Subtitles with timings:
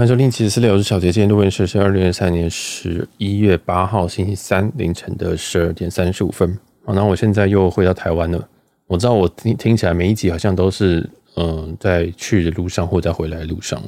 [0.00, 1.12] 欢迎收听，其实是六，我是小杰。
[1.12, 6.58] 今天录音时是二零二三年十一月八号星期三凌晨的十二点三十五分。
[6.86, 8.48] 好，那我现在又回到台湾了。
[8.86, 13.78] 我知道我听听起来每一集好像都是嗯、在去的路上或者在回来的路上，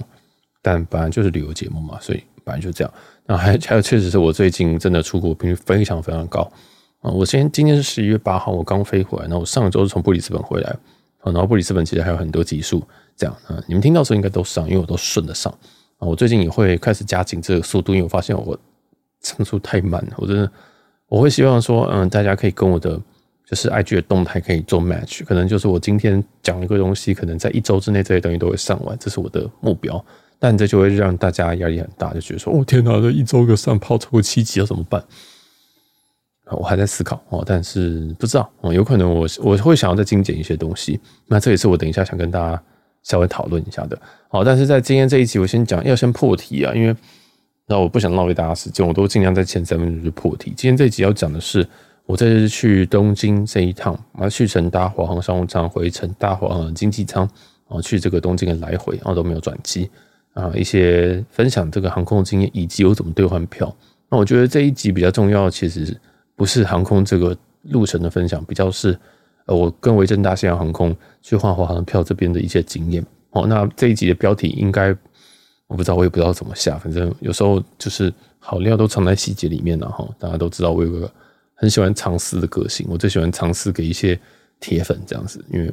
[0.60, 2.92] 但本来就是旅游节目嘛，所以本来就这样。
[3.24, 6.40] 那还还有，确实是我最近真的出国频率非常非常高
[7.00, 7.10] 啊！
[7.10, 10.76] 我先今天是十一月八号，我刚飞回来，那我上周是从布里斯本回来，
[11.24, 12.86] 然后布里斯本其实还有很多集数
[13.16, 15.50] 这样啊，你们听到时候应该都上，因为我都顺得上。
[16.04, 18.58] 我最近也会开始加紧这个速度，因为我发现我
[19.20, 20.14] 增速太慢了。
[20.16, 20.50] 我真的
[21.08, 23.00] 我会希望说，嗯，大家可以跟我的
[23.46, 30.04] 就是 IG 的动态可以做 match，可能就是我今天讲一个东西，可能在一周之内这些东西都会上完，这是我的目标。
[30.38, 35.00] 但这就会让大家压力很大，就觉得说，哦天哪，这一周个上炮超过七集要怎么办？
[36.50, 40.98] 我还在思考哦，但是不知道哦，有可能我我会想要再精简一些东西。
[41.28, 42.62] 那这也是我等一下想跟大家。
[43.02, 43.98] 稍微讨论一下的，
[44.28, 46.94] 好，但是在今天这一集，我先讲，要先破题啊，因为
[47.66, 50.52] 那我不想浪费大家时间，我都尽量在前三分钟就破题。
[50.56, 51.66] 今天这一集要讲的是，
[52.06, 57.28] 我这次去东京这一趟，啊，去程搭华航商务舱，回程搭华航经济舱，
[57.68, 59.90] 啊，去这个东京的来回，然后都没有转机
[60.34, 63.74] 啊，一些分享这个航空经验，以及我怎么兑换票。
[64.08, 65.96] 那我觉得这一集比较重要，其实
[66.36, 68.96] 不是航空这个路程的分享，比较是。
[69.54, 73.04] 我跟维珍大西洋航空去换华航票这边的一些经验。
[73.30, 74.94] 哦，那这一集的标题应该
[75.66, 76.76] 我不知道，我也不知道怎么下。
[76.76, 80.06] 反正有时候就是好料都藏在细节里面了哈。
[80.18, 81.10] 大家都知道我有个
[81.54, 84.18] 很喜欢藏私的个性，我最喜欢藏私给一些
[84.60, 85.72] 铁粉这样子，因为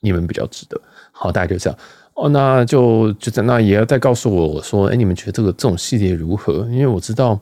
[0.00, 0.78] 你们比较值得。
[1.10, 1.78] 好，大概就这样。
[2.12, 6.68] 哦，那就就在那也要再告诉我我说，哎，你们觉得这个这种系列如何？
[6.70, 7.40] 因为我知道，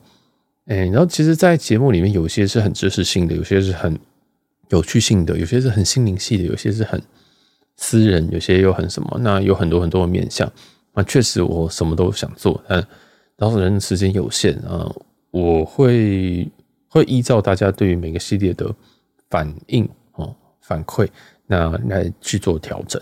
[0.66, 3.98] 哎，然后其实，在节目里面有些是很知识性的，有些是很。
[4.68, 7.00] 有趣性的，有些是很心灵系的，有些是很
[7.76, 9.18] 私人，有些又很什么。
[9.20, 10.50] 那有很多很多的面向。
[10.94, 12.84] 那确实我什么都想做，但
[13.36, 14.90] 当时人的时间有限啊，
[15.30, 16.50] 我会
[16.88, 18.74] 会依照大家对于每个系列的
[19.30, 21.06] 反应哦反馈，
[21.46, 23.00] 那来去做调整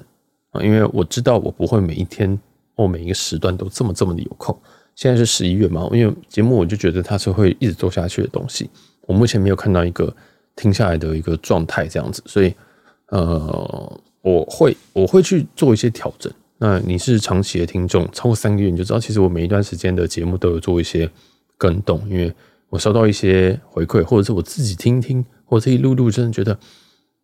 [0.51, 0.61] 啊。
[0.63, 2.39] 因为我知道我不会每一天
[2.75, 4.55] 或每一个时段都这么这么的有空。
[4.97, 8.69] 现在是十一月嘛，因为节目我就觉得它是会一直做下去的东西。
[9.03, 10.15] 我目前没有看到一个。
[10.57, 12.55] 停下来的一个状态这样子，所以
[13.09, 16.33] 呃，我会我会去做一些调整。
[16.59, 21.11] 那你是长期的听众，超过三个月你就知道，其实我每一段时间的节目都有做一些
[21.59, 22.33] 更动，因为
[22.71, 26.57] 我收到一些回馈，或者是我自己听听，或者一录录，真的觉得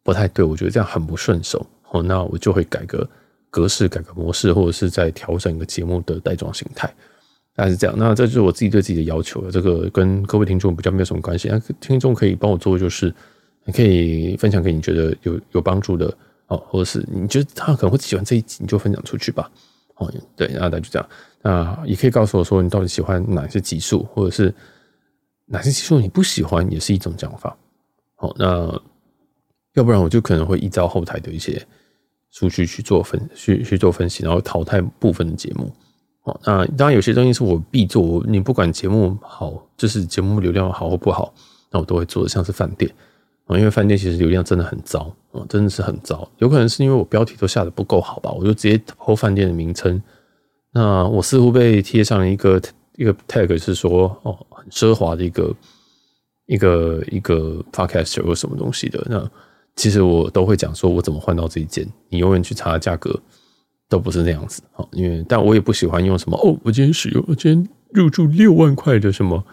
[0.02, 3.08] 不太对，我觉得这样很不顺手哦，那我就会改个
[3.50, 6.92] 格式，改个模式，或者是在调整一个节目的带状形态。
[7.60, 9.50] 大概是这样，那这就是我自己对自己的要求了。
[9.50, 11.46] 这个跟各位听众比较没有什么关系。
[11.50, 13.14] 那听众可以帮我做的，就是
[13.66, 16.06] 你可以分享给你觉得有有帮助的
[16.46, 19.50] 哦，或者是你觉得他可能会喜欢这一集，你就分享出去吧。
[19.96, 21.06] 哦，对，然后大家就这样。
[21.42, 24.54] 那也可以告诉我说，你到底喜欢哪些集数，或者是
[25.44, 27.54] 哪些集数你不喜欢，也是一种讲法。
[28.14, 28.72] 好，那
[29.74, 31.62] 要不然我就可能会依照后台的一些
[32.30, 35.70] 数据去做分去去做分析，然后淘汰部分的节目。
[36.44, 41.32] 那当然有些东西是我必做，你不管节目好，就是节目流量好或不好，
[41.70, 42.90] 那我都会做，像是饭店。
[43.46, 50.00] 啊，因为饭店其实流量真的很糟啊，真的是很糟，有可能是因为我标题都下得不够好吧，我就直接抛饭店的名称，
[50.72, 52.62] 那我似乎被贴上一个
[52.96, 55.54] 一个 tag，是说哦，很奢华的一个
[56.46, 59.28] 一个一个 podcast 或什么东西的，那
[59.74, 63.18] 其实我都会讲说我怎么换到这一间，你永远去查价格。
[63.90, 64.62] 都不是那样子，
[64.92, 69.44] 因为但我也不喜欢用什么哦，我今天使用，我今天入住六万块的什么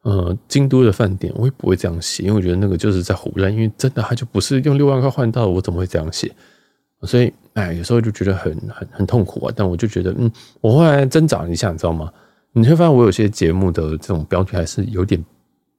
[0.00, 6.32] 呃京都的饭店，我也不会这样写，因为我觉得那个就是在唬烂，因为真的他就不是用六万块换到，我怎么会这样写？
[7.02, 9.52] 所以哎，有时候就觉得很很很痛苦啊。
[9.54, 10.30] 但我就觉得，嗯，
[10.60, 12.10] 我后来挣扎一下，你知道吗？
[12.52, 15.22] 你会发现我有些节目的这种标题还是有点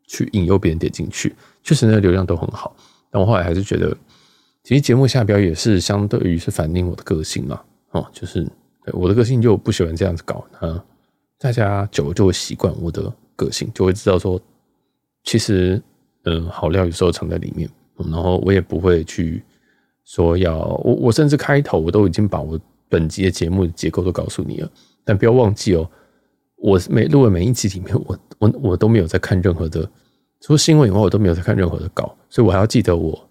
[0.05, 2.75] 去引诱别人点进去，确实那个流量都很好，
[3.09, 3.95] 但我后来还是觉得，
[4.63, 7.59] 其实节目下标也是相对于是反映我的个性嘛。
[7.93, 8.47] 哦，就是
[8.91, 10.83] 我的个性就不喜欢这样子搞啊，
[11.39, 14.39] 大家久了就会习惯我的个性，就会知道说，
[15.23, 15.81] 其实
[16.25, 19.43] 嗯，好料有时候藏在里面，然后我也不会去
[20.05, 22.59] 说要我，我甚至开头我都已经把我
[22.89, 24.69] 本集的节目结构都告诉你了，
[25.05, 25.89] 但不要忘记哦，
[26.57, 29.87] 我每录的每一集里面，我我我都没有在看任何的，
[30.41, 33.29] 除了新闻以外，我都没有在看任何的稿，所以我还要记得我。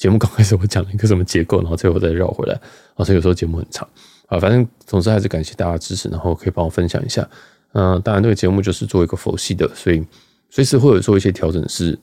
[0.00, 2.58] 节目刚开始我讲了一个什么结构，然后最后再绕回来，
[2.94, 3.86] 好像有时候节目很长
[4.28, 4.40] 啊。
[4.40, 7.28] 反正总之还是感谢大家支持，然后可以帮我分享一下。
[7.72, 10.02] 嗯，当然这个节目就是做一个佛系的，所以
[10.48, 11.98] 随时会有做一些调整是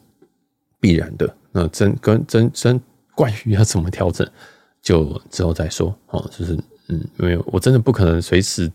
[0.79, 1.35] 必然的。
[1.51, 2.79] 那真跟真真
[3.15, 4.29] 关于要怎么调整，
[4.79, 5.87] 就之后再说。
[6.09, 6.53] 哦，就是
[6.89, 8.71] 嗯，因为我真的不可能随时，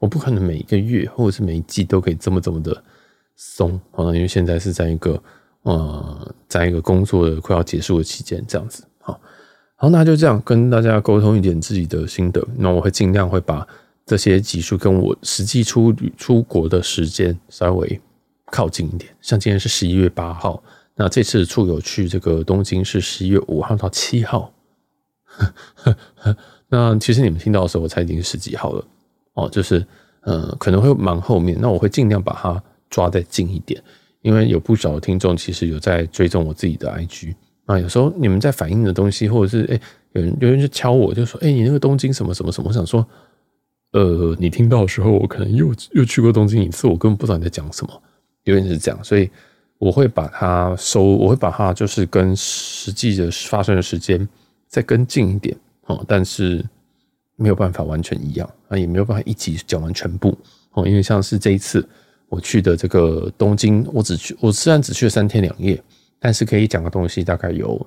[0.00, 2.84] 我我不可能每一个月或者是每一季都可以这么这么的
[3.36, 5.20] 松啊，因为现在是在一个
[5.64, 8.84] 呃，在一个工作的快要结束的期间，这样子。
[9.00, 9.20] 好，
[9.76, 12.46] 好，那就这样跟大家沟通一点自己的心得。
[12.56, 13.66] 那我会尽量会把
[14.06, 18.00] 这些集数跟我实际出出国的时间稍微
[18.52, 19.10] 靠近一点。
[19.20, 20.62] 像今天是十一月八号，
[20.94, 24.52] 那这次出游去这个东京是十一月五号到七号。
[26.68, 28.84] 那其实你们听到的时候，我猜已经十几号了
[29.32, 29.84] 哦，就是
[30.20, 31.58] 呃可能会蛮后面。
[31.60, 33.82] 那我会尽量把它抓再近一点，
[34.24, 37.34] 因为有不少听众其实有在追踪我自己的 IG
[37.66, 37.78] 啊。
[37.78, 39.78] 有时候你们在反映的东西，或者是哎、
[40.12, 43.06] 有人有人就敲我，就说哎、你那个东京什么什么什么，我想说
[43.92, 48.02] 呃你听到的时候，我可能又又去过东京一次，我根本不知道你在讲什么，
[48.44, 49.30] 有点是这样，所以
[49.78, 54.26] 我会把它收，我会把它就是跟实际的发生的时间
[54.66, 55.54] 再跟进一点。
[55.86, 56.64] 哦，但是
[57.36, 60.34] 没有办法完全一样啊，也没有办法一集讲完全部
[60.72, 60.88] 哦。
[60.88, 61.86] 因为像是这一次
[62.34, 65.80] 我去的这个东京，我只去，我虽然只去了三天两夜，
[66.18, 67.86] 但是可以讲的东西大概有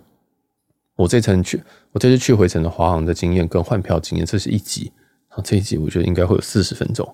[0.96, 1.62] 我这次去，
[1.92, 4.92] 我这次去回程的华航的经验跟换票经验，这是一集
[5.28, 5.44] 啊。
[5.44, 7.06] 这一集我觉得应该会有四十分钟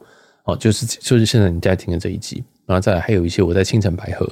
[0.43, 4.29] 哦，就是就是现在你在听的这一集，然后再来还有一些我在青城白河。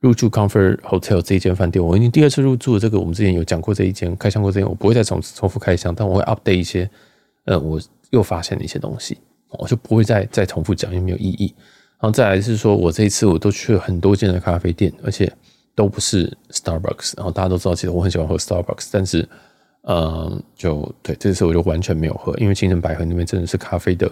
[0.00, 2.80] 入住 Comfort Hotel 这一间饭店，我已经第二次入住了。
[2.80, 6.88] 这个我们之前有讲过这一间，开箱过这间，我不会再重重复开箱，但我会 update 一些，
[7.44, 9.18] 呃，我又发现的一些东西，
[9.50, 11.54] 我就不会再再重复讲，因为没有意义。
[12.00, 15.30] 然后再来是说，我这一次我都去了很多间的咖啡店，而且
[15.74, 17.12] 都不是 Starbucks。
[17.16, 19.28] 然后大家都知道，其实我很喜欢喝 Starbucks，但是，
[19.82, 24.10] 呃，就对这次我就完全没有喝，因为青城百合那边真的是咖啡的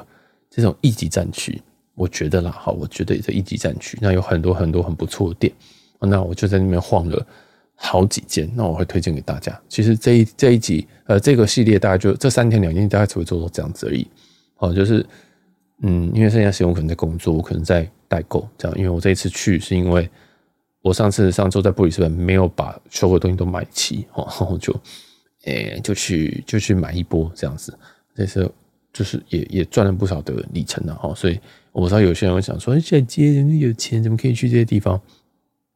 [0.50, 1.60] 这种一级战区，
[1.94, 5.52] 我觉得啦，好，我觉得这一级战区，那有很多很多很不错的店。
[6.00, 7.26] 那我就在那边晃了
[7.74, 9.58] 好几间，那我会推荐给大家。
[9.68, 14.06] 其实这一这一集，呃，这个系列大概就这三天两天，大概只会做到这样子而已。
[14.58, 15.04] 哦，就是，
[15.82, 18.76] 嗯，因为剩下时间我可能在工作，我可能在代购这样。
[18.76, 20.08] 因为我这一次去是因为
[20.82, 24.74] 我上次上周在布里斯本没有把所有东西都买齐， 哦，然后就，
[25.44, 27.76] 诶、就去就去买一波这样子。
[28.14, 28.50] 这次
[28.92, 31.14] 就是也也赚了不少的里程了哈。
[31.14, 31.38] 所以
[31.72, 35.00] 我知道有些人会想说，现在接人家有钱，怎么可以去这些地方？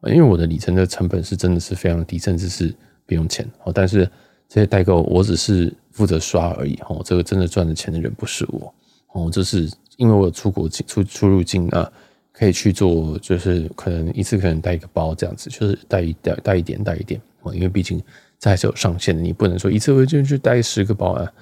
[0.06, 2.74] 因为我的里程的成本是真的是非常低，甚至是
[3.06, 3.72] 不用钱哦。
[3.72, 4.04] 但是
[4.48, 7.00] 这些代购，我只是负责刷而已哦。
[7.04, 8.74] 这个真的赚的钱的人不是我
[9.12, 9.30] 哦。
[9.30, 9.70] 这是
[10.02, 11.90] 因为我有出国进出出入境啊，
[12.32, 17.54] 可以去做，就是可能一次可能带一个包这样子，就是带一带带一点带一点啊。
[17.54, 18.02] 因为毕竟
[18.38, 21.32] 这还是有上限的，你不能说一次回去就带十个包啊，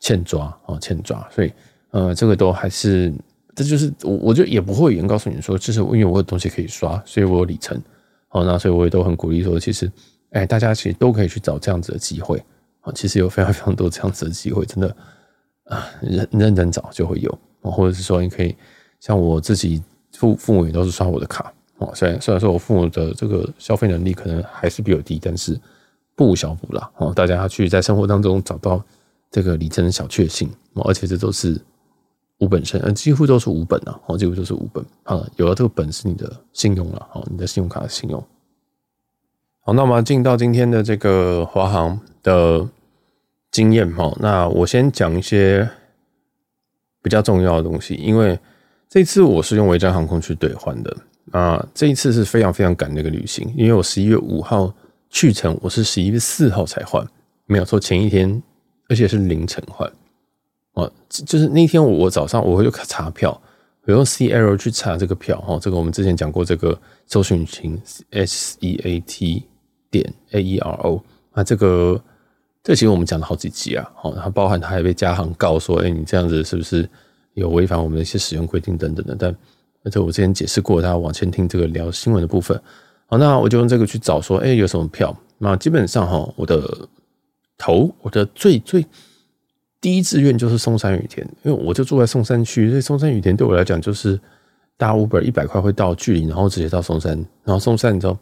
[0.00, 1.28] 欠抓啊，欠抓。
[1.34, 1.52] 所以
[1.90, 3.12] 呃，这个都还是。
[3.58, 7.76] 这就是我，我就也不会有人告诉你说，就是因为我有东西可以刷，所以我有里程，
[8.28, 9.90] 好，那所以我也都很鼓励说，其实，
[10.30, 12.40] 哎，大家其实都可以去找这样子的机会，
[12.82, 14.96] 啊，其实有非常非常多这样子的机会，真的
[15.64, 17.36] 啊，认认真找就会有，
[17.70, 18.54] 或者是说你可以
[19.00, 19.82] 像我自己
[20.12, 25.58] 父父母也都是刷我的卡，哦，虽然虽然说我父母的这个消费能力可能还是比我低，但是
[26.14, 28.82] 不无小补啦，哦，大家要去在生活当中找到
[29.30, 31.60] 这个里程的小确幸，而且这都是。
[32.40, 35.26] 无本生，呃，几乎都是无本啊，哦，几乎都是无本啊。
[35.34, 38.24] 有了这个本是你的信用了，哦，你的信用卡的信用。
[39.58, 42.64] 好，那我们进到今天的这个华航的
[43.50, 44.16] 经验哈。
[44.20, 45.68] 那我先讲一些
[47.08, 48.38] 比较重要的东西，因为
[48.86, 50.94] 这次我是用维珍航空去兑换的
[51.30, 51.66] 啊。
[51.74, 54.70] 这一次是非常非常赶的一个旅行，因为我十一月五号
[55.08, 57.02] 去程，我是十一月四号才换，
[57.46, 58.42] 没有错，前一天，
[58.90, 59.90] 而且是凌晨换。
[60.74, 63.40] 哦，就是那天我早上我会去查票，
[63.86, 69.44] 我用 C L 去查这个票哈，这个我们之前讲过这个搜寻引擎 S E A T
[69.90, 71.98] 点 A E R O 啊，这个
[72.62, 76.86] 这其实我们讲了好几集啊，好，它包含他还被加航告说，哎，你这样子是不是
[77.38, 79.34] 有违反我们的一些使用规定等等的，但
[79.84, 82.60] 而且我之前解释过，大家往前听这个聊新闻的部分，
[83.06, 85.16] 好，那我就用这个去找说，哎，有什么票？
[85.38, 86.88] 那基本上哈，我的
[87.56, 88.84] 头，我的最最。
[89.80, 94.18] 第一志愿就是松山雨田，因为我就住在松山区，所以松山雨田对我来讲就是
[94.76, 97.12] 搭 Uber 一百块会到距离，然后直接到松山。
[97.44, 98.18] 然后松山你知道，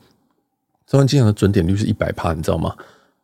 [0.87, 2.75] 松山机场的准点率是一百趴，你知道吗？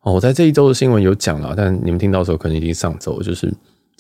[0.01, 3.53] 哦，我在这一周的新闻有讲了，但你们听到的时候可能已经上周，就是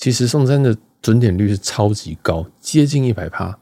[0.03, 3.57] 其实松山的准点率是超级高，接近一百趴。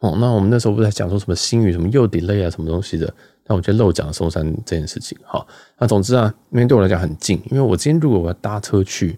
[0.00, 3.14] 哦，那我们那时候不是在讲说什么新宇什么又 delay 啊什么东西的，
[3.46, 5.16] 那我觉得漏讲了松山这件事情。
[5.22, 5.46] 好，
[5.78, 9.16] 那总之啊，因为对我来讲很近，因为我今天如果我要搭车去。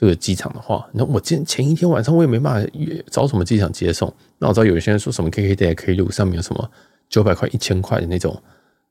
[0.00, 2.70] 这个机场的话，那我今前一天晚上我也没办法
[3.10, 4.06] 找什么机场接送。
[4.38, 6.70] 那我知道有些人说什么 KKday、Klook 上面有什么
[7.08, 8.40] 九百块、一千块的那种、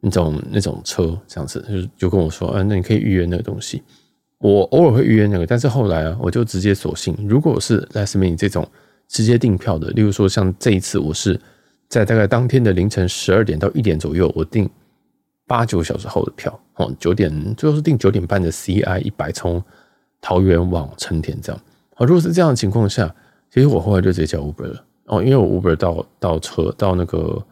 [0.02, 1.66] 那种、那种车，这样子
[1.98, 3.82] 就就跟我说，啊，那你可以预约那个东西。
[4.39, 8.67] 我偶尔会预约那个，但是后来啊，我就直接索性，如果是 last minute 这种
[9.08, 11.39] 直接订票的，例如说像这一次，我是
[11.89, 14.70] 在大概当天的凌晨十二点到一点左右，我订
[15.48, 19.63] 八九小时后的票，哦，九点最后是订九点半的 CI 一百从
[20.22, 21.62] 桃园往成田这样。
[21.96, 23.15] 好，如果是这样的情况下，
[23.50, 27.44] 其实我后来就直接叫 Uber 了，哦，因为我 Uber 到到车到那个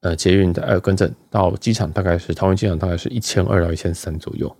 [0.00, 4.56] 呃捷运的呃更正到机场大概是桃园机场大概是一千二到一千三左右，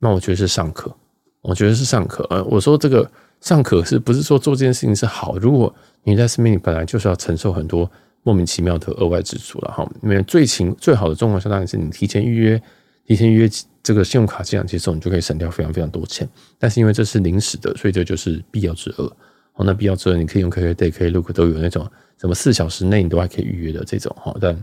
[0.00, 0.92] 那我觉得是尚可，
[1.40, 3.08] 我觉得是尚可，呃，我说这个。
[3.42, 5.38] 尚可是不是说做这件事情是好？
[5.38, 7.90] 如果你在 last minute 本来就是要承受很多
[8.22, 9.90] 莫名其妙的额外支出了哈。
[10.02, 12.62] 因为最勤最好的状况下当然是你提前预约，
[13.06, 13.48] 提前预约
[13.82, 16.28] 这个信用卡这样，其实你就可以省掉非常非常多钱。
[16.58, 19.10] 但是因为这是临时的，所以这就是必要之恶。
[19.54, 24.36] 哦，那必要之恶你可以用 KKday，可以 Klook 都有那种什么四小时内你都还可以预约的这种哈。
[24.38, 24.54] 但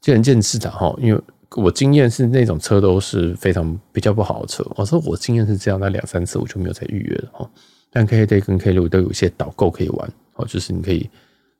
[0.00, 1.20] 见仁见智的哈，因为
[1.54, 4.66] 我经验是那种车都是非常比较不好的车。
[4.76, 7.50] 我说我经验是这样，那两三次我就没有再预约了哈。
[7.90, 11.08] 但 kda 跟 K 六都有一些导购可以玩，哦，就是你可以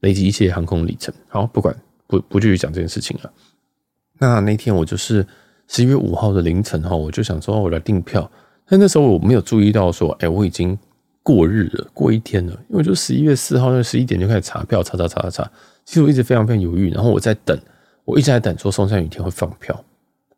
[0.00, 1.14] 累积一些航空里程。
[1.28, 1.74] 好，不管
[2.06, 3.32] 不不继续讲这件事情了。
[4.18, 5.26] 那那天我就是
[5.68, 8.30] 十一月五号的凌晨哈，我就想说我来订票，
[8.68, 10.76] 但那时候我没有注意到说，哎，我已经
[11.22, 15.50] 过日了，过一天了，因为就十一月四号那十一点就开始查票，查查查查查。
[15.84, 17.58] 其实我一直非常非常犹豫，然后我在等，
[18.06, 19.78] 我一直在等说松山雨田会放票，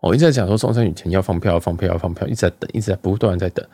[0.00, 3.64] 我一直在讲说松山雨田要放票，要放票，要放票，一直在等，一直在不断在等。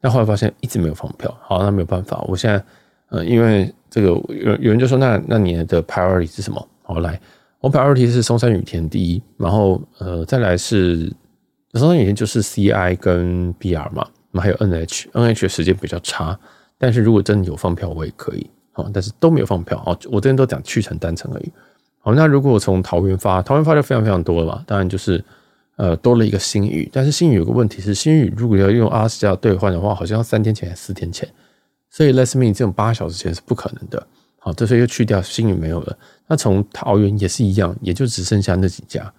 [0.00, 2.20] 但后来发现一直没有放票，好，那没有办法。
[2.26, 2.64] 我现在，
[3.10, 6.68] 呃，因为这个有有人就说，那那你的 priority 是什么？
[6.82, 7.20] 好，来，
[7.60, 11.12] 我 priority 是松山雨田第一，然后呃，再来是
[11.74, 16.36] 松山雨田就是 CI 跟 BR 嘛，那还有 NH，NH 的时间比较差，
[16.78, 21.52] 但是如果真的有放票，我也可以，好，但是都没有放票，好，我这边都讲去程单程而已。
[22.02, 25.24] 好，那如果我从桃园发，桃园发就非常非常多了嘛，当然就是。
[25.76, 31.26] 呃，多了一个新宇，但是新宇有个问题是，新宇如果要用阿斯加兑换的话，好像要三天前还是四天前，
[31.88, 34.06] 所以 Let's me 这种八小时前是不可能的。
[34.38, 39.10] 好，这时候又去掉新宇没有了，那从桃园也是一样，也就只剩下那几家，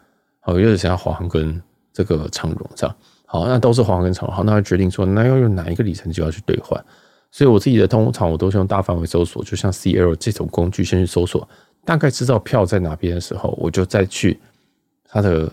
[0.42, 1.60] 好，又只剩下华航跟
[1.92, 2.96] 这个长荣这样。
[3.26, 6.82] 好，那都是华航跟长荣，好，那决定说，那要用哪一个里程就要去兑换。
[7.32, 11.50] 所以我自己的通常我都是用大范围搜索，就像 CL 这种工具先去搜索，
[11.86, 14.40] 大概知道票在哪边的时候，我就再去
[15.08, 15.52] 它的。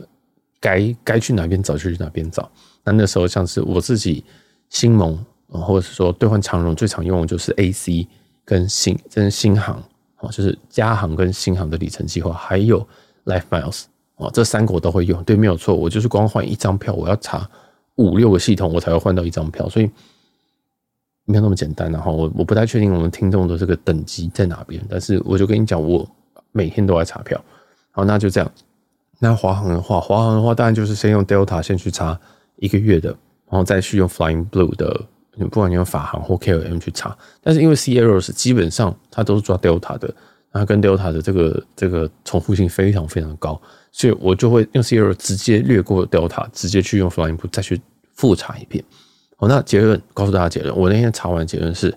[0.62, 2.46] 该该去哪边找就去哪边找。
[2.84, 4.22] 那那时候像是我自己
[4.68, 5.18] 新盟，
[5.48, 8.06] 或者是说兑换长荣最常用的就是 AC
[8.44, 9.82] 跟新跟新航
[10.18, 12.86] 哦，就是加航跟新航的里程计划，还有
[13.24, 13.84] Life Miles
[14.16, 15.24] 哦，这三个我都会用。
[15.24, 17.48] 对，没有错，我就是光换一张票，我要查
[17.94, 19.90] 五六个系统，我才会换到一张票，所以
[21.24, 21.90] 没有那么简单。
[21.90, 26.06] 然后我我不太确定我们听众的这个等级在哪边，但是我就跟你讲，我
[26.52, 27.42] 每天都在查票。
[27.90, 28.50] 好，那就这样。
[29.18, 32.18] 那华航的话，华航的话，当然就是先用 Delta 先去查
[32.56, 33.10] 一个月的，
[33.48, 35.00] 然后再去用 Flying Blue 的，
[35.36, 37.16] 不管你用法航或 KLM 去查。
[37.42, 40.14] 但是因为 Ceros 基本上它都是抓 Delta 的，
[40.52, 43.60] 那跟 Delta 的这个这个重复性非常非常高，
[43.92, 47.80] 所以我就会用 Ceros 直接略过 Delta，直接去用 Flying Blue 再去
[48.14, 48.82] 复查一遍。
[49.36, 51.94] 好，那结论告诉大家结论，我那天查完结论是，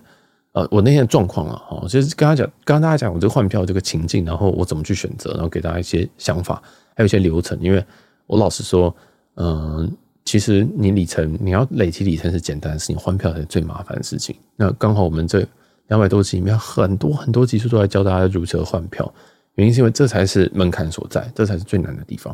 [0.54, 6.62] 呃，我那天的状况啊，哈，就是跟他讲，刚刚大家讲我这个换票这个情境，然后我怎么去选择，然后给大家一些想法。
[6.96, 7.84] 还有一些流程，因为
[8.28, 8.94] 我老实说，
[9.34, 9.92] 嗯、
[10.24, 14.36] 其实你里程你要累积里程是简单的事情，换票才是最麻烦的事情。
[14.54, 15.44] 那刚好我们这
[15.88, 19.12] 两百多集里面很多很多集数都在教大家如何换票，
[19.56, 22.32] 原因是因为这才是门槛所在，这才是最难的地方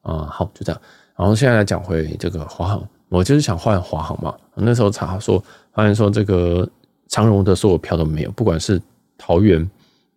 [0.00, 0.80] 啊、好，就这样。
[1.14, 4.34] 然后现在来讲回这个华航，我就是想换华航嘛。
[4.54, 6.66] 那时候查说，发现说这个
[7.10, 8.80] 长荣的所有票都没有，不管是
[9.18, 9.68] 桃园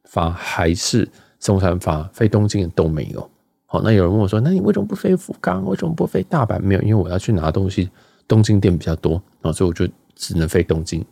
[0.06, 1.10] 发还是
[1.40, 3.30] 松山发，飞东京都没有。
[3.66, 5.66] 好，那有人问我说：“那你为什么不飞福冈？
[5.66, 7.90] 为什么不飞大阪？”没有，因为我要去拿东西，
[8.28, 11.04] 东京店比较多啊，所以我就只能飞东京。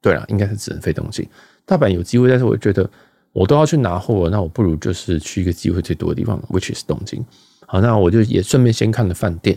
[0.00, 1.28] 对了，应该是只能飞东京。
[1.66, 2.88] 大阪有机会，但是我觉得
[3.32, 7.22] 我都要去拿货，那我不如就是去一个机会最多的地方，which is 东京。
[7.66, 9.54] 好，那我就也顺便先看了饭店，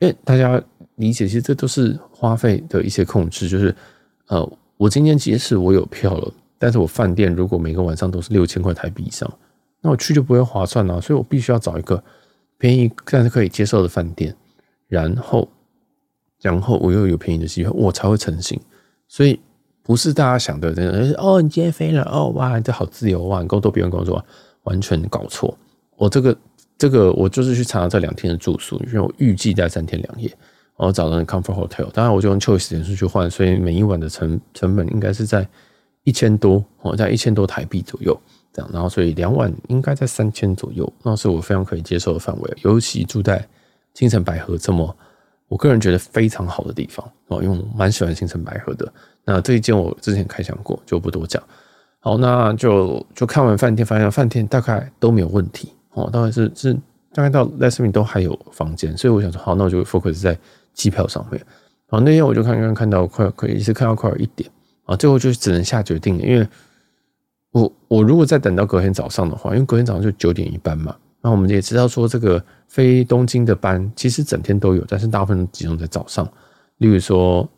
[0.00, 0.60] 因为大家
[0.96, 3.48] 理解，其实这都是花费的一些控制。
[3.48, 3.72] 就是
[4.30, 9.30] 呃，我今天即使我有票了，但是我饭店如果每个晚上都是六千块台币以上。
[9.82, 12.02] 那我去就不会划算了，所以我必须要找一个
[12.58, 14.36] 便宜但是可以接受的饭店，
[14.86, 15.48] 然后，
[16.42, 18.60] 然后我又有便宜的机会，我才会成行。
[19.08, 19.40] 所以
[19.82, 24.24] 不是大家想的那种，哦，你今天飞了，哦，哇，这好自由哇，你工作不用工作，
[24.64, 25.56] 完全搞错。
[25.96, 26.36] 我这个
[26.78, 30.30] 这个我就是去查了这两天的住宿，因为我预计在三天两夜，
[30.80, 35.46] 然后找到 Comfort Hotel，当然我就用 Choice 点数去换，所以每一晚的成成本应该是在
[36.04, 38.18] 一千多哦，在一千多台币左右。
[38.50, 42.56] 这样，然后所以两晚应该在三千左右，那是我非常可以接受的范围。
[42.62, 43.46] 尤其住在
[43.92, 44.96] 京城百合这么
[45.48, 48.90] 我个人觉得非常好的地方哦，因为我蛮喜欢新城百合的。
[49.24, 51.42] 那这一间我之前开箱过，就不多讲。
[52.00, 56.72] 好，那就就看完饭店，发现饭店大概都没有问题哦，大概是是
[57.12, 60.36] 大概到 last minute 都还有房间，所以我想说，好，那我就 focus 在
[60.74, 61.40] 机票上面。
[61.88, 64.50] 然后，那天我就看看看到快可以是看到快一点
[64.84, 66.48] 啊，最后就只能下决定了，因为
[67.52, 76.24] 我我如果再等到隔天早上的话，因为隔天早上就九点一班嘛，那我们也知道说这个飞东京的班其实整天都有，但是大部分都集中在早上，
[76.78, 77.48] 例如说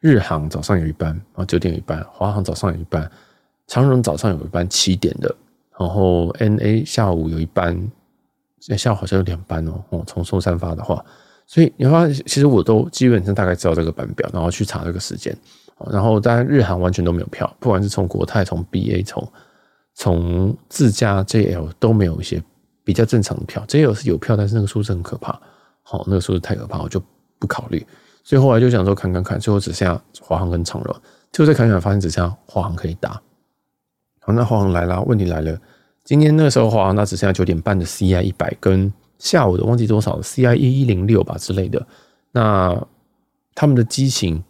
[0.00, 3.10] 日航早上有一班啊，九点有一班，华航早上有一班。
[3.68, 5.34] 长荣早上有一班七点的，
[5.78, 7.90] 然后 NA 下午有一班，
[8.76, 9.82] 下午好像有两班哦。
[9.88, 11.02] 哦，从松山发的话，
[11.52, 15.36] 所以你会发现，其实我都基本上大概知道这个班表，然后去查这个时间。
[15.90, 19.32] 然后当然日航完全都没有票，不管是从国泰、从 BA、从
[19.92, 22.42] 从自驾 JL 都没有一些
[22.84, 23.62] 比较正常的票。
[23.68, 25.38] JL 是有票，但是那个数字很可怕，
[25.82, 26.98] 好，那个数字太可怕，我就
[27.38, 27.86] 不考虑。
[28.24, 30.96] 所以后来就想说看看看，最后只剩下华航跟长荣，
[31.32, 33.20] 最后再看看发现只剩下华航可以搭。
[34.20, 35.58] 好，那华航来了，问题来了。
[36.02, 38.90] 今天那个时候，华航那只剩下九点半的 CI 一百，跟
[39.22, 41.86] 下午的忘记多少 CI 一一零六吧之类的。
[42.32, 42.76] 那
[43.54, 44.42] 他们的机型，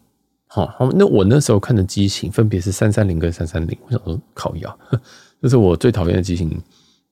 [0.46, 3.76] 好，那我那时候看的机型分别是三三零跟三三零。
[3.84, 4.78] 我想说，靠腰，
[5.42, 6.58] 这是我最讨厌的机型。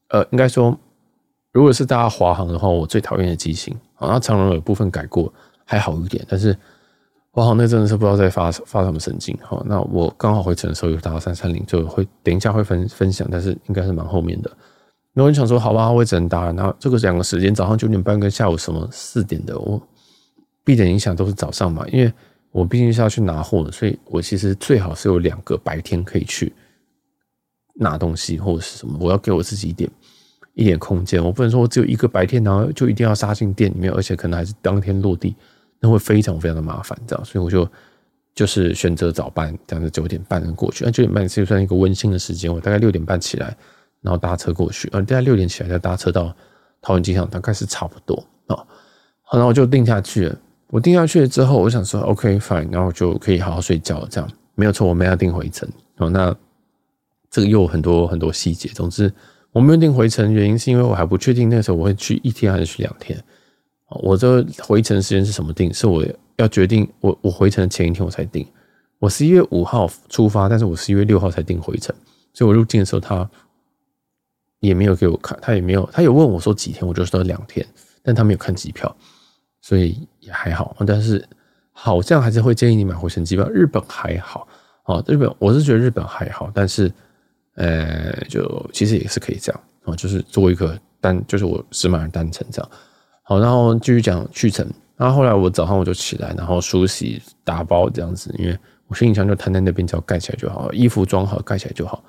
[0.09, 0.75] 呃，应该说，
[1.53, 3.77] 如果是大家华航的话，我最讨厌的机型。
[3.95, 5.31] 好，那长荣有部分改过，
[5.67, 6.57] 还好一点，但是。
[7.33, 9.39] 我好，那真的是不知道在发发什么神经。
[9.41, 14.51] 好，那我刚好回程的时候有打到三三零，就会等一下会分分享，但是应该是蛮后面的。
[15.13, 16.51] 那我就想说，好吧，我只能打。
[16.53, 19.81] 那这个两个时间，早上九点半跟下午什么四点的，我
[20.65, 22.13] 必然影响都是早上嘛，因为
[22.53, 26.53] 我毕竟是要去拿货的，所以我其实最好是有两个白天可以去
[27.75, 29.91] 拿东西或者是什么，我要给我自己一点
[30.55, 35.35] 一点空间，我不能说我只有一个白天，然后就一定要杀进店里面，而且可能还是当天落地。
[35.83, 37.67] 那会非常非常的麻烦，这样，所以我就
[38.35, 40.85] 就是选择早班，这样子九点半过去。
[40.85, 43.57] 那九点半就算一个温馨的时间，我大概六点半起来，
[44.03, 46.35] 然后搭车过去，呃，大概六点起来再搭车到
[46.81, 48.57] 桃园机场，大概是差不多啊。
[49.23, 50.39] 好，然后我就定下去了。
[50.69, 54.09] 我定下去了之后，我想说，OK fine，然后就可以好好睡觉了。
[54.11, 56.09] 这样没有错，我没有订回程哦。
[56.09, 56.35] 那
[57.31, 58.69] 这个又有很多很多细节。
[58.71, 59.13] 总之，
[59.53, 63.23] 我没有订回程，原因是因为我还不确定那时候我会去一天还是去两天。
[63.89, 65.75] 我这回程时间是什么定？
[65.75, 66.05] 是我
[66.37, 68.47] 要决定我我回程的前一天我才定。
[69.01, 71.93] 我十一月五号出发，但是我十一月六号才定回程，
[72.33, 73.29] 所以我入境的时候他
[74.61, 77.67] 也没有给我看，他也没有，他有问我说几天，我就说两天，
[78.03, 78.95] 但他没有看机票，
[79.61, 80.77] 所以也还好。
[80.87, 81.27] 但是
[81.73, 83.49] 好像还是会建议你买回程机票。
[83.49, 84.47] 日本还好
[84.85, 86.93] 啊，日本我是觉得日本还好，但是
[87.55, 92.71] 呃，就其实也是可以这样啊，就是做一个单，就是我只买了单程这样。
[93.23, 94.67] 好，然后继续讲去程。
[94.97, 102.05] 然后后来我早上我就起来，然后梳洗打包这样子，因为我行李箱就摊在那边，只要盖起来就好，衣服装好盖起来就好。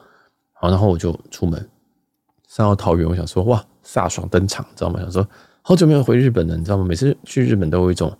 [0.51, 1.65] 好，然后我就出门
[2.51, 4.99] 上到桃园，我想说哇，飒爽登场，知道吗？
[4.99, 5.25] 想说
[5.61, 6.83] 好久没有回日本了，你知道吗？
[6.83, 8.11] 每次去日本都有一种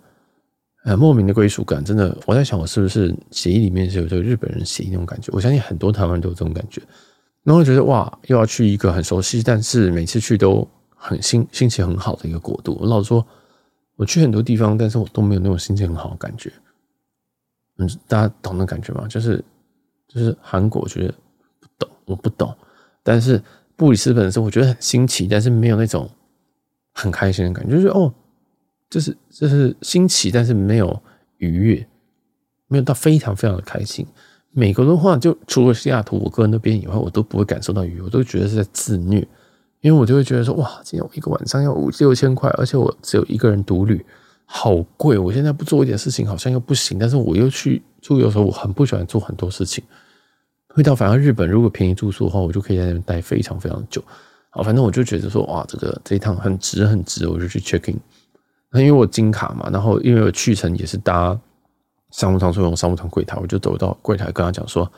[0.84, 2.16] 呃莫名的归属感，真的。
[2.24, 5.30] 我在想，我是不是血液里面是有这个日本人血液那种感觉？
[5.34, 6.80] 我相信很多台湾人都有这种感觉。
[7.42, 10.66] 然后觉得哇，又要去一个很熟悉，但是每次去都。
[11.04, 12.78] 很心心情很好的一个国度。
[12.80, 13.26] 我老说，
[13.96, 16.48] 我去很多地方，但是我都没有那种心情很好的感觉。
[17.78, 19.04] 嗯，大家懂那感觉吗？
[19.08, 19.44] 就是
[20.06, 21.12] 就是韩国，觉得
[21.58, 22.56] 不懂，我不懂。
[23.02, 23.42] 但是
[23.82, 26.08] 布里斯本的时候，我觉得很新奇，但是没有那种
[26.92, 27.74] 很开心的感觉。
[27.74, 28.14] 就是哦，
[28.88, 31.02] 就是就是新奇，但是没有
[31.38, 31.84] 愉悦，
[32.68, 34.06] 没有到非常非常的开心。
[34.52, 39.26] 美国的话，就除了西雅图我哥那边以外，我都不会感受到愉悦，我都觉得是在自虐。
[39.80, 44.06] 因为我就会觉得说，哇，今天我一个晚上要五六千块，而且我只有一个人独旅，
[44.44, 45.18] 好贵。
[45.18, 49.82] 我现在不做一点事情好像又不行，但是我又去住，有时候我很不喜欢做很多事情。
[50.74, 54.02] 会到反而日本，如果便宜住宿的话，我就可以在那边待非常非常久。
[54.50, 57.98] 好，反正我就觉得说，哇，这个这一趟很值很值，我就去 check in。
[58.70, 61.38] 那因为我金卡嘛，然后因为我去程也是搭
[62.10, 64.90] 商务舱，所以用商务舱柜台，我就走到柜台跟他讲说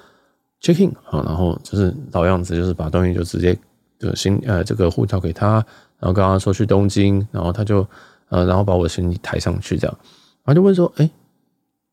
[0.60, 3.56] check in 好，然后就是老样子，就是把东西就直接。
[3.96, 5.64] 就行呃，这个护照给他，
[5.98, 7.87] 然后跟他说去东京，然后他就
[8.28, 9.98] 呃，然后把我的行李抬上去，这样，
[10.44, 11.08] 然后就问说，哎，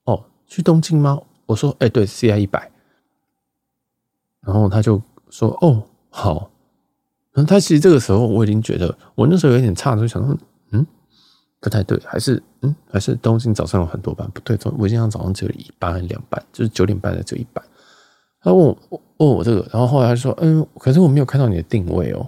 [0.06, 1.18] 哦，去东京吗？
[1.46, 2.70] 我说，哎，对，CI 一百，
[4.42, 6.52] 然后他就说，哦，好，
[7.32, 10.38] 然后他其实这个时候我已经觉得，我那时候有点差，就想说，
[10.72, 10.86] 嗯，
[11.60, 17.64] 不太对，还是嗯，还是东京早上有很多班，不对，我今天早上只有一班两班，就是九点半的只有一班。
[18.44, 22.28] 他问我，问我这个，然后后来他说：“嗯，可是我没有看到你的定位哦。”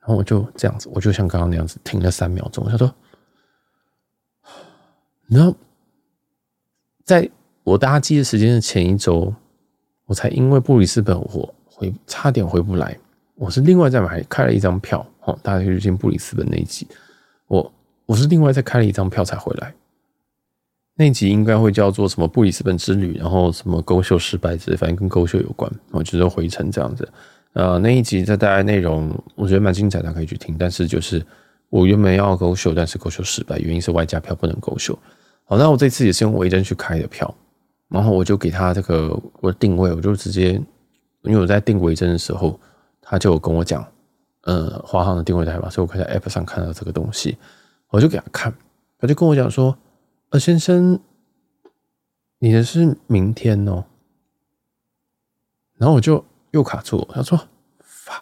[0.00, 2.68] 然后我就这样子，我就像刚刚那样子停了三秒钟。
[2.68, 2.92] 他说
[5.30, 5.54] ：“然后
[7.04, 7.30] 在
[7.62, 9.32] 我搭机的时间的前一周，
[10.08, 12.96] 我才因为布里斯本我回差点回不来，
[13.34, 16.86] 我是另外再买开了一张票，哦，大家可以去听布里斯本那一集，
[17.46, 17.72] 我
[18.06, 19.74] 我是另外再开了一张票才回来。
[20.94, 27.06] 那一集应该会叫做什么布里斯本之旅，然后什么勾秀失败之类，反正跟勾秀有关，我觉得回程这样子。
[27.52, 30.56] 呃，那一集在大概内容我觉得蛮精彩大家，可以去听。
[30.58, 31.24] 但是就是
[31.68, 34.98] 我原本要勾秀，但是勾秀失败，原因是外加票不能勾秀。
[35.44, 37.32] 好，那我这次也是用维珍去开的票，
[37.88, 39.08] 然后我就给他这个
[39.40, 40.52] 我的定位，我就直接
[41.22, 42.58] 因为我在订维珍的时候，
[43.00, 43.86] 他就跟我讲，
[44.42, 47.36] 呃，华航的定位台嘛，所以我可以在 App 上看到这个东西，
[47.90, 48.54] 我就给他看，
[48.98, 49.76] 他就跟我讲说。
[50.30, 51.00] 呃，先生，
[52.38, 53.86] 你的是明天哦。
[55.78, 57.38] 然后我就又卡住，他说
[57.82, 58.20] ：“fuck！”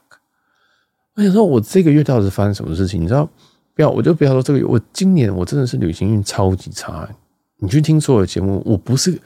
[1.17, 3.03] 我想说，我这个月到底是发生什么事情？
[3.03, 3.29] 你知道？
[3.75, 4.65] 不要，我就不要说这个月。
[4.65, 7.11] 我今年我真的是旅行运超级差。
[7.57, 9.21] 你去听所有的节目，我不是，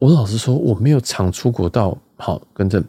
[0.00, 1.96] 我老实说，我没有常出国到。
[2.16, 2.82] 好，跟着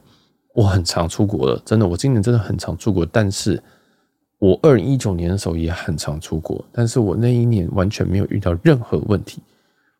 [0.56, 3.62] 我很常出国了，真的，我今年真的很常出国，但是。
[4.39, 9.39] 我二零一九年的时候也很常出国，但是我那一年完全没有遇到任何问题，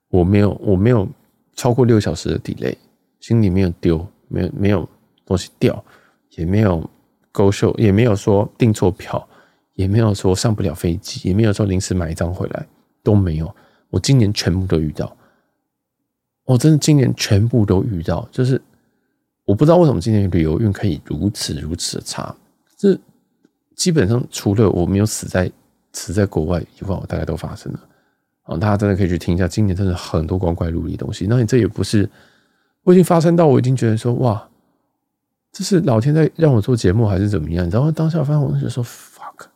[0.10, 1.08] 我没有我没有
[1.56, 2.76] 超过六小时的 delay，
[3.20, 4.90] 行李没有丢，没有没有
[5.28, 5.86] 东西掉，
[6.32, 6.84] 也没有
[7.32, 9.24] go show，也没有说订错票，
[9.76, 12.66] 也没有说上不了飞机，也没有说临时买一张回来，
[13.04, 13.56] 都没有。
[13.92, 15.16] 我今年全部都遇到，
[16.52, 18.62] 我真的今年全部都遇到，就是
[19.46, 22.36] 我不知道为什么今年旅游运可以如此如此的差，
[22.78, 22.98] 这。
[23.74, 25.52] 基本上除了我没有死在
[25.94, 27.80] 死在国外以外，我大概都发生了。
[28.44, 31.26] 啊，大家真的可以去听一下，今年真的很多光怪陆离的东西。
[31.28, 32.08] 那你这也不是，
[32.84, 34.48] 我已经发生到我已经觉得说，哇，
[35.52, 37.68] 这是老天在让我做节目还是怎么样？
[37.72, 39.48] 然后当下发现我就说 fuck，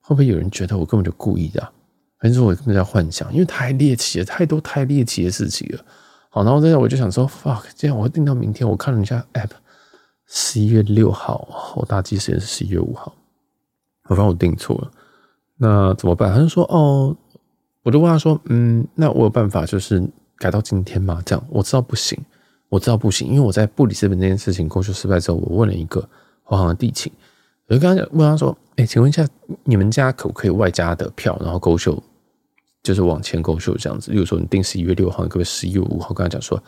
[0.00, 1.72] 会不会有人觉得我根本就故意的啊？
[2.24, 3.30] 还是我根本在幻想？
[3.32, 5.84] 因为太猎奇了，太多太猎奇的事情了。
[6.30, 8.66] 好，然后这样我就想说 fuck，这样我会定到明天。
[8.66, 9.50] 我看了一下 app。
[10.26, 13.14] 十一月六号，我搭机时间是十一月五号，
[14.08, 14.90] 我发现我订错了，
[15.58, 16.32] 那怎么办？
[16.32, 17.14] 他就说：“哦，
[17.82, 20.02] 我就问他说，嗯，那我有办法就是
[20.38, 21.22] 改到今天吗？
[21.26, 22.18] 这样我知道不行，
[22.70, 26.08] 我知道不行，因为我在布里斯本这件事情勾秀失败之后，我问了一个
[26.42, 27.12] 华航的地勤，
[27.68, 29.28] 我就跟他，问他说：，哎，请问一下，
[29.64, 32.02] 你们家可不可以外加的票，然后勾秀，
[32.84, 34.12] 就是往前勾秀这样子？
[34.12, 36.62] 例如说你定十一月六号，你可不可以十一月五号跟他讲说？”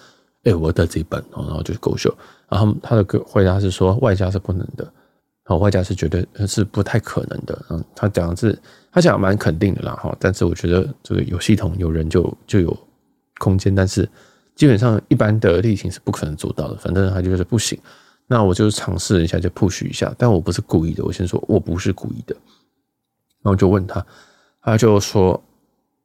[0.46, 2.16] 哎、我的这一本，然后就是勾秀，
[2.48, 4.84] 然后他的回答是说外加是不能的，
[5.42, 8.56] 然后外加是绝对是不太可能的，嗯，他讲的是
[8.92, 12.78] 他讲蛮肯定的啦哈，但是我觉得这个有系统有人就就有
[13.38, 14.08] 空间，但是
[14.54, 17.76] 基本上一般的例行是不可能做到的，反正他就是不行，
[18.28, 22.36] 那我就尝试一下就 push 一下，但我不是故意的，我先说我不是故意的，
[23.42, 24.06] 然后就问他，
[24.62, 25.42] 他就说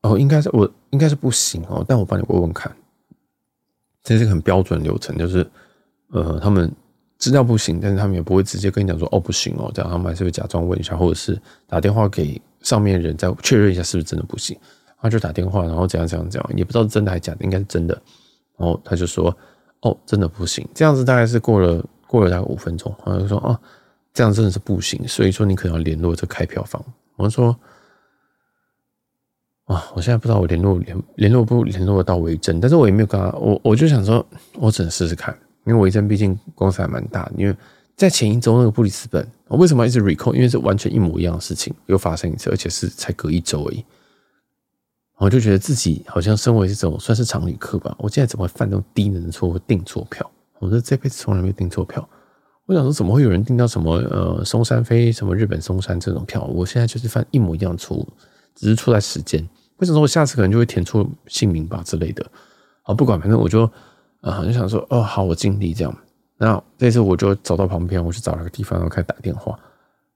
[0.02, 2.76] 哦，应该是我应该是不行哦，但我帮你问问看。
[4.04, 5.48] 这是个很标准流程，就是，
[6.10, 6.72] 呃，他们
[7.20, 14.58] 知道不行，但是他们也不会直接跟你讲说，哦，不行哦，这样他们还是会假装问一下，或者是打电话给上面人再确认一下是不是真的不行。
[15.00, 17.94] 他就打电话，然后怎样怎样怎样，也不知道是真的还是假的，应该是真的。
[18.58, 19.36] 然后他就说，
[19.82, 20.68] 哦，真的不行。
[20.74, 23.56] 这样子大概是过了过了大概五分钟，然后就说，哦，
[24.16, 26.84] 这样真的是不行，所以说你可能要联络这开票方。
[27.18, 27.56] 我说。
[29.72, 35.34] 啊，我现在不知道我联络联联络不联络得到维珍，但是我也没有跟他，我我就想说，我只能试试看，
[35.66, 37.32] 因为维珍毕竟公司还蛮大。
[37.38, 37.56] 因为
[37.96, 40.34] 在前一周那个布里斯本，我为什么一直 recall？
[40.34, 43.86] 因为是完全一模一样的事情又发生一次，而且是才隔一周而已。
[45.18, 50.30] 我就觉得自己好像身为这种算是常旅客吧，我现在怎么会犯这种低能的错误订错票？
[50.60, 52.06] 我说这辈子从来没有订错票。
[52.66, 56.44] 我想说怎么会有人订到什么呃松山飞什么日本松山这种票？
[56.44, 58.08] 我现在就是犯一模一样的错误，
[58.56, 59.48] 只是错在时间。
[59.82, 62.24] 为什么我下次可能就会填错姓名吧之类的？
[62.84, 63.70] 啊，不管，反正我就
[64.22, 65.94] 啊就想说，哦，好，我尽力这样。
[66.38, 69.58] 那这次我就走到旁边，我去找了个地方，然后开始打电话。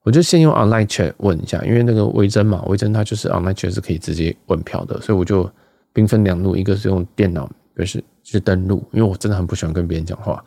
[0.03, 5.49] 我就先用 online chat 问一下，因为那个微针嘛，微针它就是 online chat 是可以直接问票的，所以我就
[5.91, 10.43] 兵分两路，一个是用电脑，一个是去登录，因为我真的很不喜欢跟别人讲话。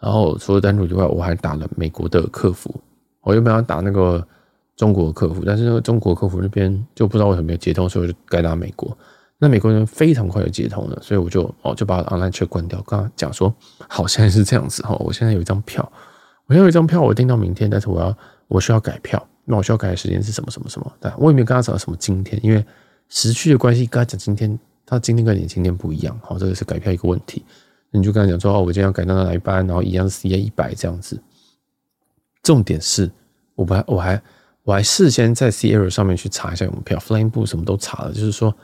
[0.00, 2.74] 然后除了登录以外，我还打了美国的客服，
[3.20, 4.26] 我原本要打那个。
[4.76, 8.96] 中国客服，但是那个中国客服那边就不知道为什么没有接通，所以我就改打美国。
[9.38, 12.80] 那美国人非常快就接通了，所以我就哦就把 online chat 关掉。
[12.82, 13.52] 跟他讲说，
[13.88, 15.82] 好，现在是这样子哈，我现在有一张票，
[16.46, 20.92] 我现在有一张票，我订到明天，但是我要我需要改票，那我需要改的时间是什么什么什么？
[21.00, 22.64] 但我也没有跟他讲什么今天，因为
[23.08, 24.56] 时区的关系，跟他讲今天，
[24.86, 27.44] 他今天跟你今天不一样，好，这个是改票一个问题。
[27.90, 31.20] 你就跟他讲说，哦，我今天要改到哪一班，然后一样是 CA 一百这样子。
[32.44, 33.10] 重点是，
[33.56, 34.22] 我还我还。
[34.64, 38.54] 我还事先在 C R 上面去查一下有没有票，Flying Blue 什么都查了，就是说，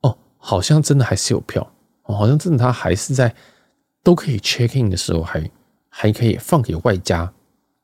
[0.00, 1.70] 哦，好像真的还是有票
[2.04, 3.34] 哦，好像真的他还是在
[4.02, 5.50] 都可以 check in 的时候还
[5.88, 7.30] 还可以放给外加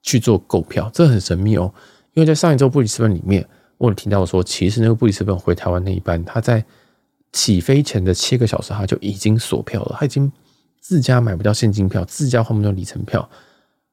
[0.03, 1.73] 去做购票，这很神秘哦。
[2.15, 6.65] 因为在上一周布里斯本里面，我有听到说，其实那个布里斯本回台湾那一班，他在
[7.33, 10.33] 起飞前的七个小时他就已经锁票了，他已经
[10.81, 13.29] 自家买不到现金票，自家换不到里程票，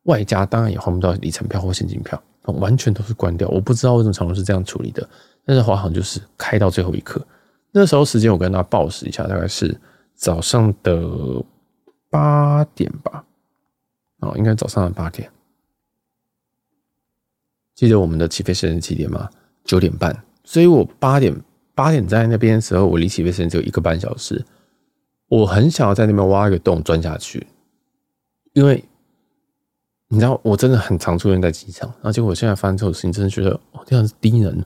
[0.04, 2.20] 外加当然也换不到里程票或现金票，
[2.54, 3.48] 完全都是关掉。
[3.50, 5.08] 我不知道为什么长荣是这样处理的，
[5.46, 7.26] 但是华航就是开到最后一刻。
[7.72, 9.80] 那时候时间我跟他报时一下，大概是
[10.16, 11.44] 早上的
[12.10, 13.26] 八点吧，
[14.20, 15.30] 哦，应该早上的八点。
[17.74, 19.30] 记得我们的起飞时间是几点吗？
[19.66, 20.16] 九点半。
[20.44, 21.36] 所以我八点
[21.74, 24.46] 八点在那边的时候，我离起飞时间只有一个半小时。
[25.28, 27.46] 我很想要在那边挖一个洞钻下去，
[28.54, 28.86] 因为
[30.08, 34.64] 你知道我真的很常出现在机场，而且我现在发生这种事情，真的觉得哦，这样是低能。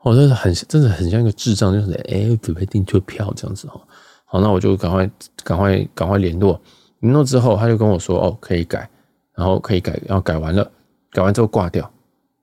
[0.00, 3.80] 我真的很，真的很像一个智障，就是哎，准备订错票这样子哈。
[4.24, 5.10] 好，那我就赶快、
[5.42, 6.58] 赶快、赶快联络。
[7.00, 8.88] 联络之后，他就跟我说：“哦，可以改，
[9.34, 10.70] 然后可以改，然后改完了，
[11.10, 11.90] 改完之后挂掉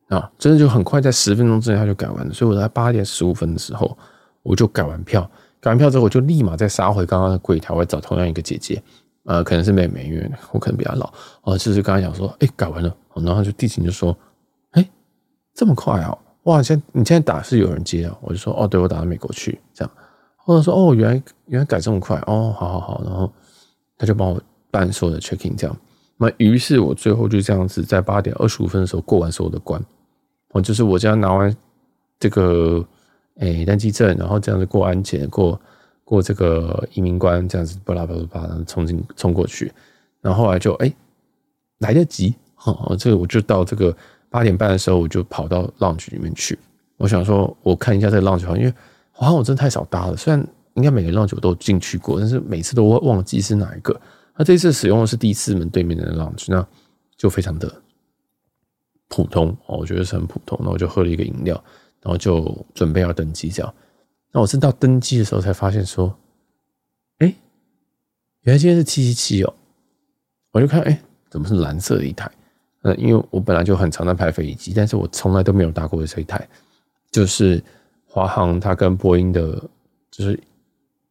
[0.09, 2.33] 啊，真的就很快，在十分钟之内他就改完了。
[2.33, 3.97] 所以我在八点十五分的时候，
[4.43, 5.29] 我就改完票。
[5.59, 8.81] 改完票之后，我就立马再杀回刚刚的柜台，我找同样一个姐姐，
[9.25, 11.11] 呃，可能是妹妹，因为我可能比较老。
[11.41, 14.15] 哦，就是刚才讲说，哎，改完了，然后就地勤就说
[14.71, 14.89] ：“哎，
[15.53, 16.61] 这么快啊！”哇！
[16.61, 18.15] 现你现在打是有人接啊？
[18.21, 19.91] 我就说哦，对，我打到美国去，这样。
[20.37, 23.01] 或者说哦，原来原来改这么快哦，好好好。
[23.03, 23.31] 然后
[23.97, 25.75] 他就帮我办所有的 checking，这样。
[26.17, 29.83] 那于是我最后就这样子，在八点二十五分的时候过完所有的关。
[30.49, 31.51] 我就是我这样拿完
[32.19, 32.85] 这个
[33.39, 35.59] 诶单机证，然后这样子过安检，过
[36.05, 39.69] 过这个移民关，这样子巴拉巴拉巴拉，冲进冲过去。
[40.21, 40.93] 然后后来就哎
[41.79, 43.93] 来得及，好，这个我就到这个。
[44.27, 46.59] 八点半的时候，我就跑到 lounge 里面去。
[46.97, 48.73] 我想说，我看一下这个 lounge，因为
[49.13, 50.17] 好像我真的太少搭了。
[50.17, 53.97] 虽然应该每个 lounge 我都进去过，但是每次都会忘记是哪一个。
[54.35, 56.67] 那这次使用的是第四门对面的 lounge，那
[57.15, 57.73] 就非常的
[59.07, 60.59] 普通哦，我觉得是很普通。
[60.61, 61.55] 那我就喝了一个饮料，
[62.01, 63.47] 然后就准备要登机。
[63.47, 63.73] 这样，
[64.35, 66.13] 那我是到登机的时候才发现说，
[67.19, 67.33] 哎，
[68.41, 69.53] 原来今天是七七七哦。
[70.51, 72.29] 我就看，哎，怎么是蓝色的一台？
[72.81, 76.45] 呃，因为我本来就很常在拍飞机，但是我从来都没有搭过这一台，
[77.11, 77.63] 就是
[78.05, 79.53] 华航它跟波音的，
[80.11, 80.37] 就是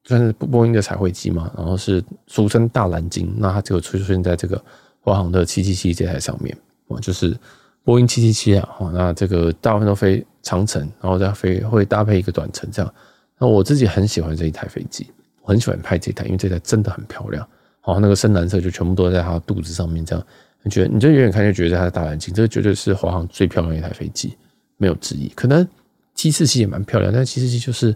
[0.04, 4.62] 算是波音的彩绘机嘛，然后是俗称大蓝鲸，那它就出现在这个
[5.00, 6.54] 华航的七七七这台上面，
[6.88, 7.34] 哦，就是
[7.84, 12.94] 波音七七七啊，那这个大部分都飞长程，然后再飞会搭配一个短程这样，
[13.38, 15.10] 那我自己很喜欢这一台飞机，
[15.42, 17.46] 我很喜欢拍这台，因为这台真的很漂亮，
[17.80, 20.26] 好，那个深蓝色就全部都在它肚子上面这样。
[20.62, 24.34] 你觉得，你就远远看就觉得它是大蓝鲸，这个绝对是华航最漂亮的一台飞机，
[24.78, 25.28] 没有之一。
[25.34, 25.66] 可能
[26.14, 27.94] 七四七也蛮漂亮，但七四七就是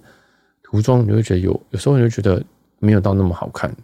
[0.63, 2.43] 涂装，你会觉得有有时候你会觉得
[2.79, 3.75] 没有到那么好看，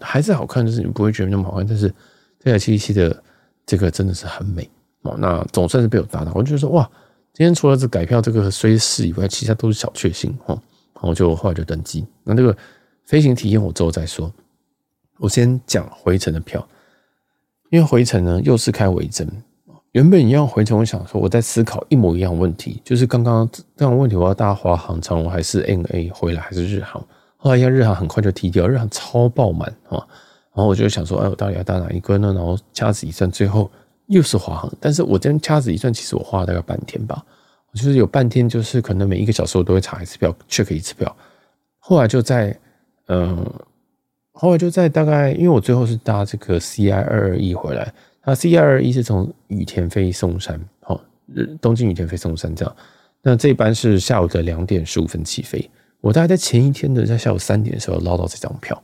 [0.00, 1.64] 还是好看，就是你不会觉得那么好看。
[1.64, 1.92] 但是
[2.40, 3.22] 这台七七七的
[3.64, 4.68] 这个真的是很美
[5.02, 5.14] 哦。
[5.18, 6.90] 那总算是被我搭到，我就觉得说哇，
[7.32, 10.60] 今天除了这改票这个虽事以外，其他都是小确幸哦。
[11.02, 12.06] 然后就后来就登机。
[12.22, 12.56] 那这个
[13.04, 14.32] 飞行体验我之后再说，
[15.18, 16.66] 我先讲回程的票。
[17.70, 19.26] 因为回程呢，又是开尾针。
[19.92, 27.02] 原本一样回程，我想说我在思考一模一样问题，就是刚刚这样问题，我要搭华航、长荣还是 NA 回来，还是日航？
[27.36, 29.98] 后来一下日航很快就踢掉，日航超爆满啊！
[30.54, 32.32] 然后我就想说，哎，我到底要搭哪一个呢？
[32.34, 33.70] 然后掐指一算，最后
[34.06, 34.70] 又是华航。
[34.78, 37.24] 但是我这边掐指一算，其实我花了大概半天吧，
[37.74, 41.16] 就是有半天，就是可能每一个小时我都会查一次票，check 一次票。
[41.78, 42.58] 后来就在
[43.06, 43.36] 嗯。
[43.36, 43.66] 呃
[44.34, 47.92] 后来就在大概，因为我最后是搭这个 C I 二二一回来，
[48.24, 50.98] 那 C I 二二一是从羽田飞松山，好，
[51.60, 52.76] 东京羽田飞松山这样。
[53.20, 58.82] 那这班是下午的两点十五分起飞，我大概在前一天的在下午三点的时候捞到这张票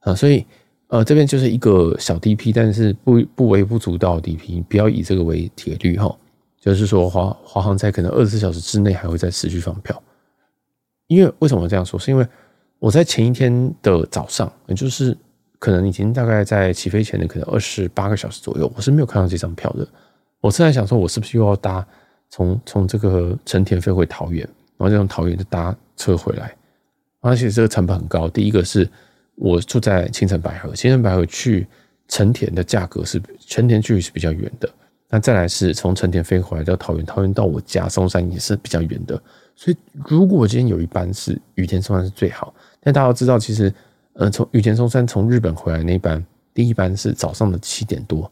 [0.00, 0.44] 啊，所以
[0.88, 6.14] 呃这边就是一个小 D P，但是不不微不足道的 D P，不要以这个为铁律哈，
[6.62, 10.02] 就是说华华航在可能二十四小时之内还会再持续放票，
[11.08, 12.00] 因为为什么这样说？
[12.00, 12.26] 是因为。
[12.78, 15.16] 我在前一天的早上，也就是
[15.60, 19.86] 可能已经大概在起飞前的可能二十八个小时左右，我是没有看到这张票的。
[20.40, 21.86] 我是在想说，我是不是又要搭
[22.28, 24.44] 从从这个成田飞回桃园，
[24.76, 26.52] 然后再从桃园就搭车回来？
[27.20, 28.28] 而且这个成本很高。
[28.28, 28.90] 第一个是
[29.36, 31.64] 我住在青城白河，青城白河去
[32.08, 34.68] 成田的价格是成田距离是比较远的。
[35.12, 39.22] 那再来是从成田飞回来到桃园，桃园到我家松山也是比较远的。
[39.54, 39.76] 所以
[40.08, 42.54] 如果今天有一班是羽田松山是最好。
[42.80, 43.72] 但大家都知道，其实，
[44.14, 48.28] 呃，从羽田松山从日本回来那班，第一班是早上的七点多，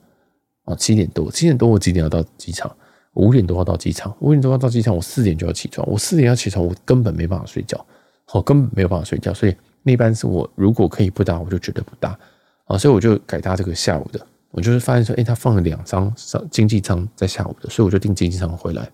[0.64, 2.74] 哦，七点多，七点多我几点要到机场？
[3.14, 7.84] 五点多要到机场，五点多要到机场，我四点就要起床，我四点要起床，我根本没办法睡觉，
[8.32, 12.18] 我根本没有办法睡觉，所以那班是我如果可以不搭，我就绝对不搭
[12.64, 14.26] 啊，所以我就改搭这个下午的。
[14.50, 16.12] 我就是发现说，哎，他放了两张
[16.50, 18.90] 经济舱在下午的，所以我就订经济舱回来。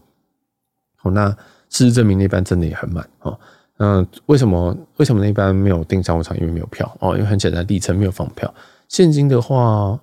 [0.97, 1.31] 好，那
[1.71, 3.39] 事实证明那班真的也很满哦。
[3.79, 6.37] 那为什么为什么那班没有订商务舱？
[6.39, 8.53] 因为没有票哦，因为很简单，里程没有放票。
[8.89, 9.99] 现金的话，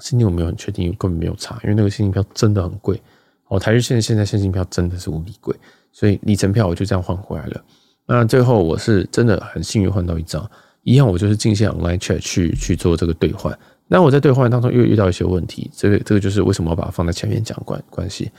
[0.00, 3.00] 现金我没有很确定，因为根本没有查，因为那个现金票真的很贵
[3.48, 3.58] 哦。
[3.58, 5.54] 台日线现在现金票真的是无比贵，
[5.92, 7.64] 所以里程票我就这样换回来了。
[8.06, 10.48] 那最后我是真的很幸运换到一张，
[10.82, 13.56] 一样我就是进线 online chat 去去做这个兑换。
[13.88, 18.30] 那我在兑换当中又遇到一些问题，这个这个就是为什么我把它放在前面讲关关系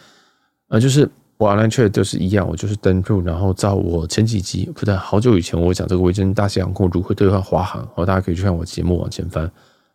[0.67, 9.43] 啊，就是我 online chat 就是一样，我就是登入，然后照我前几集不对，好久以前我讲这个维珍大西洋空如何兑换华航，好，大家可以去看我节目往前翻。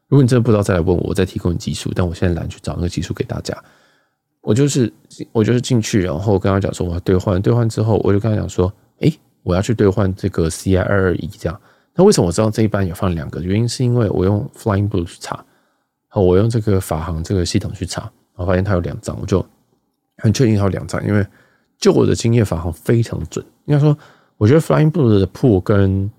[0.08, 3.56] 如果你真的不知道，再来问我，我再提供你技术，但我现在懒得去找那个技术给大家。
[4.40, 4.92] 我就是
[5.32, 9.18] 我就是进去，然后跟他讲说我要兑换，兑换之后我就跟他讲说，诶。
[9.44, 11.60] 我要去兑换这个 CI 二二一这样，
[11.96, 13.40] 那为什么我知道这一班有放两个？
[13.42, 15.44] 原因是因为我用 Flying Blue 去查，
[16.12, 19.44] 我用这个法航这个系统去查，然后发现它有两张，我就
[20.18, 21.24] 很确定它有两张，因为
[21.78, 23.44] 就我的经验，法航非常准。
[23.66, 23.96] 应该说，
[24.36, 26.10] 我觉得 Flying Blue 的 pool 跟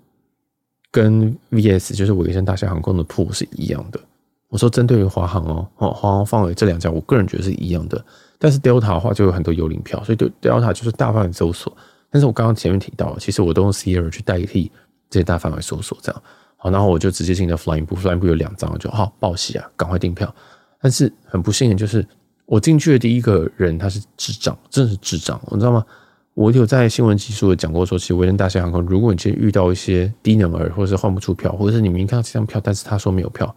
[0.92, 4.00] 跟 VS 就是维珍大西洋航空的 pool 是一样的。
[4.48, 8.02] 我说针对于华航哦，哦，华航放了这两家，我个人觉得是一样的。
[8.40, 11.76] 但是 Delta 的话就有很多幽灵票，所以对 Delta 就是大范围搜索。
[12.10, 14.72] 但是我刚刚前面提到，其实我都用 Sierra 去代替
[15.10, 16.22] 这些大范围搜索，这样
[16.58, 20.34] 好，然后我就直接进了 Flying Blue，Flying Blue 有两张，就好报喜啊，赶快订票。
[20.82, 22.06] 但是很不幸的就是，
[22.46, 25.86] 我进去的第一个人他是智障，真的是智障，你知道吗？
[26.34, 33.56] 我有在新闻集数讲过说，其实维珍大西洋航空，如果你今天遇到一些低能儿，或者是换不出票，或者是你明看到这张票，但是他说没有票，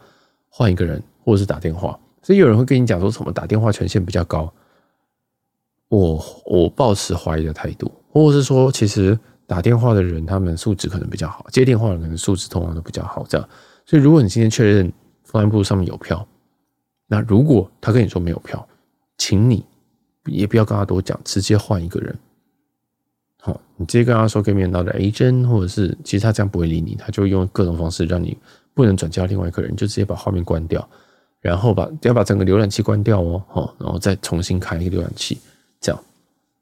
[0.49, 1.99] 换一个人，或者是打电话。
[2.23, 4.53] 所以有人会跟你讲说什么打电话权限比较高，
[5.89, 7.91] 我我抱持怀疑的态度。
[8.11, 13.25] 或者是说，其实打电话的人他们素质可能比较好，接电话的人可能素质通常都比较好。
[13.27, 13.49] 这样，
[13.87, 14.93] 所以如果你今天确认
[15.27, 16.29] Flying Blue 上面有票，
[17.07, 18.69] 那如果他跟你说没有票，
[19.17, 19.65] 请你
[20.27, 22.15] 也不要跟他多讲，直接换一个人。
[23.41, 28.37] 好，你直接跟他说给面到的 A 针或者是其实他这样不会理你，他就用各种方式让你
[28.75, 30.87] 不能转交另外一个人，就直接把画面关掉，
[31.41, 35.39] 然后把要把整个浏览器关掉哦，好，然后再重新开一个浏览器，
[35.81, 35.99] 这样。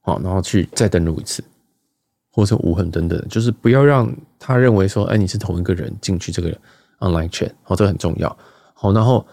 [0.03, 1.43] 好，然后去再登录一次，
[2.37, 6.51] 或者无痕等等，就是不要让他认为说，哎，你是同一个人进去这个
[6.99, 8.29] online chat，好，这个很重要。
[8.75, 9.27] 好，然后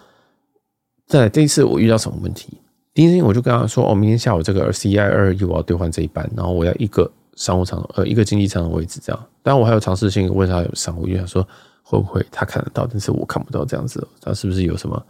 [1.05, 2.57] 再来这一次我遇到什么问题？
[2.93, 9.25] 第一天我就跟他说，哦，明天下午这个 CI 二二一我要兑换这一班，然后我要一个商务舱，呃，一个经济舱的位置，这样。
[9.41, 11.45] 当然我还有尝试性问他有商务，因为他说
[11.81, 15.05] 会不会他看得到，但是我看不到这样子，他是不是有什么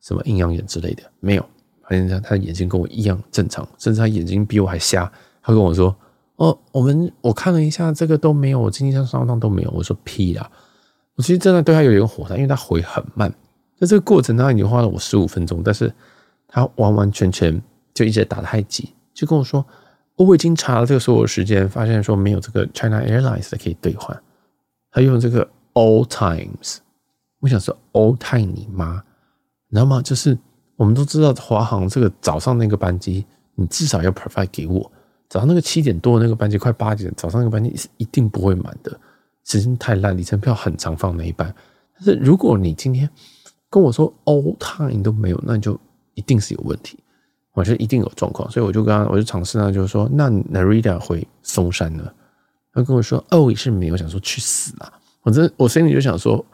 [0.00, 1.02] 什么阴阳眼之类的？
[1.20, 1.44] 没有。
[1.86, 5.12] 发现他他的眼睛跟我一样正常，甚至他眼睛比我还瞎。
[5.42, 5.94] 他跟我说
[6.36, 10.50] ：“哦，我们我看了一下，这个都没有，我经济上上当都没有。”我说：“屁啦！”
[11.16, 13.32] 我其实真的对他有点火大，因为他回很慢。
[13.78, 15.92] 在这个过程当中已经花了我十五分钟，但是
[16.48, 19.64] 他完完全全就一直打太极，就跟我说
[20.16, 24.20] ：“我已经查了这个所有时间，发现说没有这个 China Airlines 的可以兑换。”
[24.90, 26.78] 他用这个 All Times，
[27.40, 29.02] 我想说 All Time 你妈，
[29.68, 30.02] 你知道吗？
[30.02, 30.38] 就是。
[30.76, 34.90] 我们都知道华航这个早上那个班机，你至少要 provide 给我。
[35.34, 38.96] 早上那个七点多的那个班机，快八点，早上那个班机是一定不会满的，
[39.42, 41.52] 时间太烂，里程票很常放那一班。
[41.96, 43.10] 但是如果你今天
[43.68, 45.76] 跟我说 all time 都没有，那你就
[46.14, 46.96] 一定是有问题，
[47.52, 48.48] 我觉得一定有状况。
[48.48, 52.08] 所以我就跟他，我就尝试呢，就是说，那 Narita 回松山呢？
[52.72, 54.92] 他跟我说，哦，也是没有，想说去死啊！
[55.22, 56.46] 我真，我心里就想说，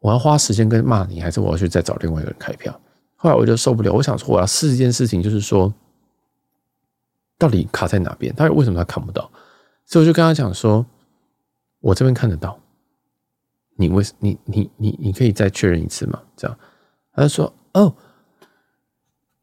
[0.00, 2.78] 我要花时间跟骂你，还是我要去再找另外一个人开票？
[3.16, 5.72] 后来我就受不了，我想说我要试一件事情，就是说
[7.38, 8.34] 到底卡在哪边？
[8.34, 9.30] 他为什么他看不到？
[9.84, 10.84] 所以我就跟他讲说，
[11.80, 12.58] 我这边看得到，
[13.76, 16.22] 你为你你你你可以再确认一次吗？
[16.36, 16.58] 这样，
[17.12, 17.94] 他就说哦，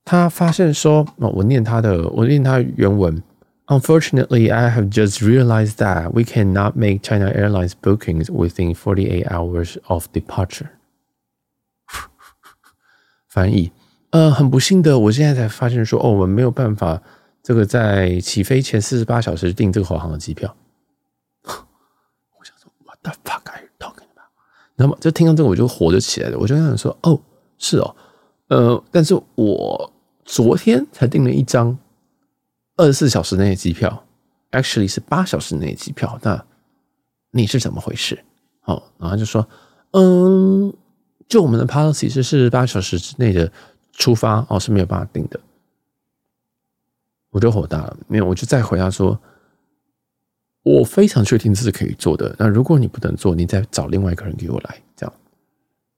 [0.04, 3.21] 他发现说，我念他的，我念他原文。
[3.67, 10.07] Unfortunately, I have just realized that we cannot make China Airlines bookings within forty-eight hours of
[10.11, 10.68] departure.
[13.30, 13.72] 翻译，
[14.09, 17.01] 呃，很不幸的，我现在才发现说，哦，我们没有办法，
[17.43, 20.55] 这个在起飞前四十八小时订这个华航的机票。
[21.43, 24.29] 我想说，What the fuck are you talking about？
[24.75, 27.19] 那么就听到这个，我就火就起来了，我就想说，哦，
[27.57, 27.95] 是哦，
[28.47, 29.93] 呃，但是我
[30.25, 31.77] 昨天才订了一张
[32.77, 34.05] 二十四小时内的机票
[34.51, 36.45] ，actually 是八小时内的机票，那
[37.31, 38.23] 你是怎么回事？
[38.65, 39.47] 哦，然后就说，
[39.91, 40.73] 嗯。
[41.29, 43.49] 就我们的 policy 是四十八小时之内的
[43.93, 45.39] 出发哦，是没有办法定的，
[47.32, 47.97] 我就火大了。
[48.07, 49.19] 没有，我就再回答说，
[50.63, 52.36] 我非常确定这是可以做的。
[52.38, 55.13] 那如果你不能做，你再找另外一个人给我来，这样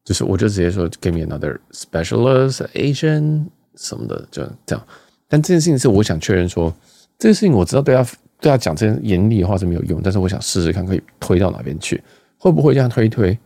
[0.03, 4.87] 就是我就直接说，give me another specialist agent 什么的，就这样。
[5.27, 6.73] 但这件事情是我想确认说，
[7.17, 8.03] 这个事情我知道对他
[8.39, 12.03] 对他讲这些严厉的话是没有用，但是我想试试看可以推到哪边去，
[12.37, 13.37] 会不会这样推一推？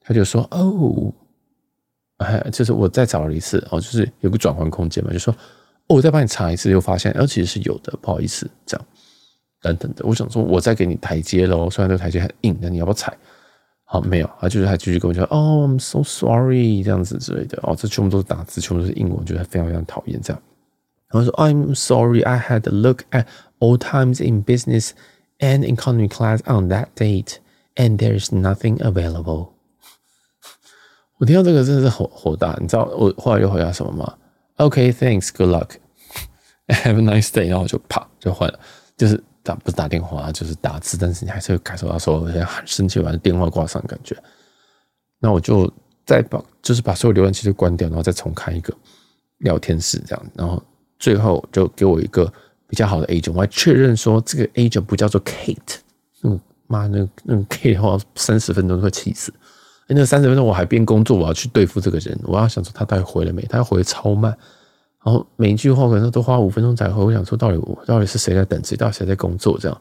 [0.00, 1.12] 他就说哦，
[2.18, 5.34] 哎，就是我再找了一次哦，就是有个转换空间嘛，就说
[5.88, 8.86] 哦，我再帮你查一次，又发现哦，其实是有的，不好意思，这样。
[9.60, 11.70] 等等的，我想说，我再给你台阶喽。
[11.70, 13.16] 虽然这个台阶很硬，但你要不要踩？
[13.84, 17.58] 好，没有，他就是还继续跟我讲，哦，I'm so sorry，这样子之类的。
[17.62, 20.42] 哦，这全部都是打字，全部都是英文，我觉得非常非常讨厌这样。
[21.08, 23.26] 然后说，I'm sorry, I had a look at
[23.58, 24.90] all times in business
[25.38, 27.36] and economy class on that date,
[27.76, 29.50] and there is nothing available。
[31.18, 34.14] 我听到这个真的是火火大，你知道我后来又回答什么吗
[34.56, 35.76] ？OK, thanks, good luck,
[36.68, 37.48] have a nice day。
[37.48, 38.58] 然后我就啪就换了，
[38.96, 39.22] 就是。
[39.46, 44.16] 打不是打电话，就是打字，但是你还是会感受到说很生气，把电话挂上感觉。
[45.18, 45.70] 那我就
[46.06, 48.74] 再把，就是把所有浏览器都关掉，然后再重开一个
[49.40, 50.26] 聊天室，这样。
[50.34, 50.62] 然后
[50.98, 52.24] 最后就给我一个
[52.66, 55.76] 比较好的 agent，我还确认说这个 agent 不叫做 Kate。
[56.22, 59.30] 嗯，妈，那那 Kate 的话，三十分钟都会气死。
[59.88, 63.42] 那三十分钟我还边工作，我要去对付这个人，我要想说他到底回了没？
[63.42, 64.36] 他回超慢。
[65.04, 69.80] 然后每一句话可能都花五分钟才回，我想说到底到底是谁在等谁，到底谁在工作这样，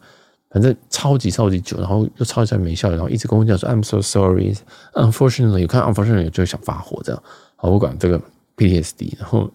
[0.50, 7.24] 反正超级超级久，然后又超级没效，然后一直跟我讲说 I'm so sorry，unfortunately，有看 unfortunately 就想发火这样，
[7.56, 8.22] 好，我管这个
[8.58, 9.50] PTSD，然后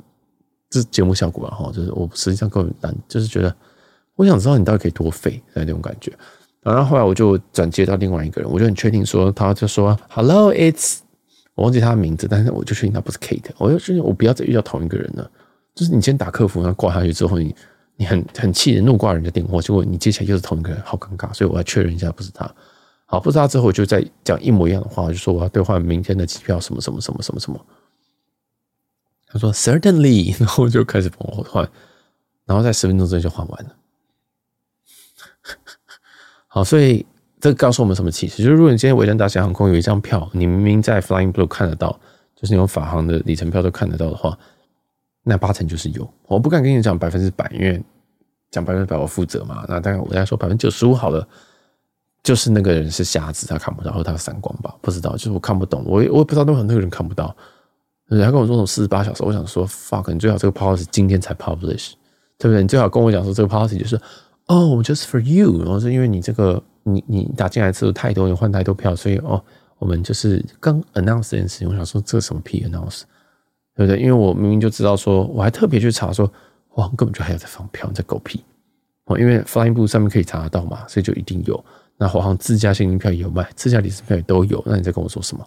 [0.70, 3.54] 这节目效果吧哈，就是我实际上根本就是觉得
[4.16, 6.10] 我想知道你到底可以多废那种感觉，
[6.72, 10.98] 然后后来我就转接到另外一个人，我就很确定说他就说 Hello，it's
[11.54, 15.30] 我忘记他的名字，但是我就确定他不是 Kate，我就确定我不要再遇到同一个人了。
[15.74, 17.54] 就是你先打客服，然后挂下去之后，你
[17.96, 22.48] 你很很气的怒挂人家电话，结果你接起来又是同一个人，好尴尬，所以我要确认一下不是他。
[23.06, 27.58] 好，不是他之后，我就再讲一模一样的话，我就说我要兑换明天的机票，什么什么什么什么什么。
[29.26, 31.68] 他说 Certainly， 然后就开始帮我换，
[32.44, 33.70] 然后在十分钟之内就换完了。
[36.48, 37.06] 好，所以
[37.38, 38.42] 这告诉我们什么启示？
[38.42, 41.90] 就是如果你今天维珍大西航空有一张票，你明明在 Flying Blue 看得到，
[42.34, 44.36] 就是那种法航的里程票都看得到的话。
[45.22, 47.82] 那八成就是有，我不敢跟你讲百分之百，因为
[48.50, 49.62] 讲百分之百我负责嘛。
[49.68, 51.28] 那大概我跟他说百分之九十五好了，
[52.22, 57.36] 就是那个人是瞎子，他看不到，或他散光吧，不知道，就是我看不懂，我我也不知道为什么那个人看不到。
[58.06, 61.92] 人家跟我说从四十八小时，我想说 fuck，你最好这个 policy 今天才 publish，
[62.38, 62.62] 对不对？
[62.62, 64.00] 你最好跟我讲说这个 policy 就是
[64.48, 69.42] 哦、，just for you，然后是因为你这个你你打进来次数太多，你换太多票，所以哦，
[69.78, 73.02] 我们就是刚 announce 这件事情，我想说这什么屁 announce。
[73.76, 74.02] 对不对？
[74.02, 76.28] 因为我明明就知道说，我还特别去查说，
[76.74, 78.42] 哇，根本就还有在放票，你在狗屁
[79.04, 79.16] 哦！
[79.16, 81.64] 因为 Flying Blue 上面可以查得到嘛，所以就一定有。
[81.96, 84.60] 那华航自家现金票也有卖，自家里程票也都有。
[84.66, 85.46] 那你在跟我说什么？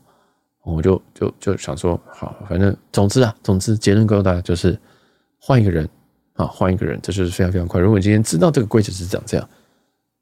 [0.64, 4.80] 我就就就想说，好，反正总之啊，总之结论告诉大家就是
[5.38, 5.86] 换一个人
[6.34, 7.80] 啊，换一个人，这就是非常非常快。
[7.80, 9.50] 如果你今天知道这个规则是长这样，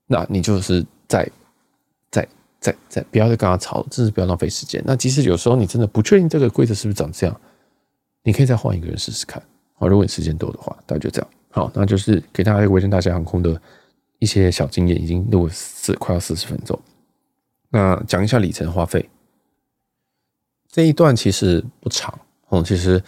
[0.08, 1.30] 那你就是在
[2.12, 2.28] 在
[2.60, 4.82] 在在不要再跟他吵，真是不要浪费时间。
[4.86, 7.42] 那即使有时候你真的不确定这个规则是不是长这样。
[8.24, 9.42] 你可以再换一个人试试看，
[9.76, 11.30] 好，如果你时间多的话，大概就这样。
[11.52, 13.60] 好，那就是给大家一个维珍大西洋航空的
[14.20, 16.78] 一些小经验，已经录了四快要四十分钟。
[17.70, 19.10] 那讲一下里程花费，
[20.70, 22.62] 这一段其实不长哦。
[22.62, 23.02] 其实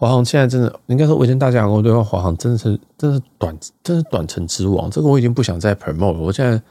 [0.00, 4.90] 华航现在真的应该说我以前大西洋航空对华航真的是真的是短，真是短程之王。
[4.90, 6.20] 这个我已经不想再 promote 了。
[6.20, 6.62] 我现在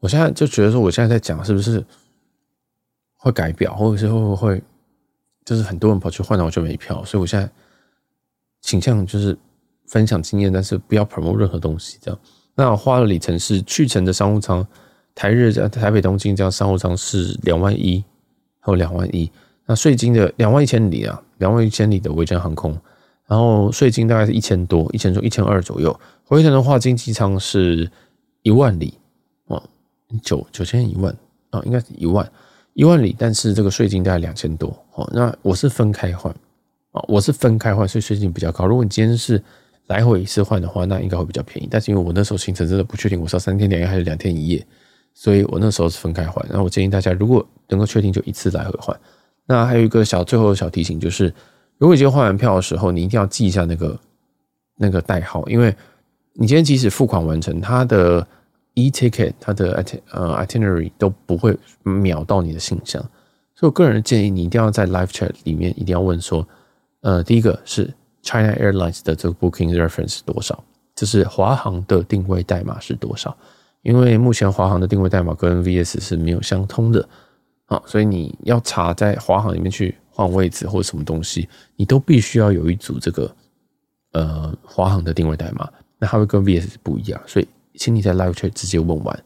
[0.00, 1.84] 我现在就觉得说，我现在在讲是不是
[3.18, 4.60] 会改表，或者是会不会？
[5.44, 7.48] 就是很多人跑去换了，我就没票，所以我现在
[8.62, 9.38] 倾向就是
[9.86, 11.98] 分享经验，但是不要 promote 任何东西。
[12.00, 12.18] 这样，
[12.56, 14.66] 那我花的里程是去程的商务舱，
[15.14, 18.04] 台日在台北东京这样商务舱是两万一，
[18.58, 19.30] 还有两万一。
[19.66, 22.70] 那税金的两万一千里啊，两万一千里的维珍航空，
[23.26, 25.98] 然后税金大概是一千多，一千多一千二左右。
[26.24, 27.90] 回程的话，经济舱是
[28.42, 28.94] 一万里
[29.46, 29.60] 哦，
[30.22, 31.12] 九九千一万
[31.50, 32.30] 啊，应该是一万。
[32.74, 35.10] 一万里，但是这个税金大概两千多哦。
[35.12, 36.32] 那我是分开换
[36.92, 38.64] 啊，我是分开换，所以税金比较高。
[38.64, 39.42] 如果你今天是
[39.88, 41.68] 来回一次换的话，那应该会比较便宜。
[41.70, 44.64] 但是因为我那时候行程真的不确定，我是要三天两夜还是两天一夜，
[45.12, 46.42] 所以我那时候是分开换。
[46.48, 48.98] 然后我建议大家，如果能够确定，就一次来回换。
[49.46, 51.26] 那还有一个小最后的小提醒就是，
[51.78, 53.98] 如果你今天换完票的时候，你一定要记一下那个
[54.76, 55.74] 那个代号，因为
[56.34, 58.26] 你今天即使付款完成，它的。
[58.74, 63.02] e-ticket 它的呃 itinerary 都不会秒到你的信箱，
[63.54, 66.48] 所以我个人建议你一定要在 live chat 里面一定要问说，
[67.02, 70.64] 呃，第一个是 China Airlines 的这个 booking reference 是多少，
[70.96, 73.36] 就是华航的定位代码是多少。
[73.82, 77.06] 因为目前华航的定位代码跟 VS 是没有相通的，
[77.72, 83.34] 啊，所以你要查在华航里面去换位置或者什么东西，你都必须要有一组这个
[84.12, 85.68] 呃华航的定位代码，
[85.98, 89.24] 那它会跟 VS 不一样，所以请你在 Live Chat 直接问完。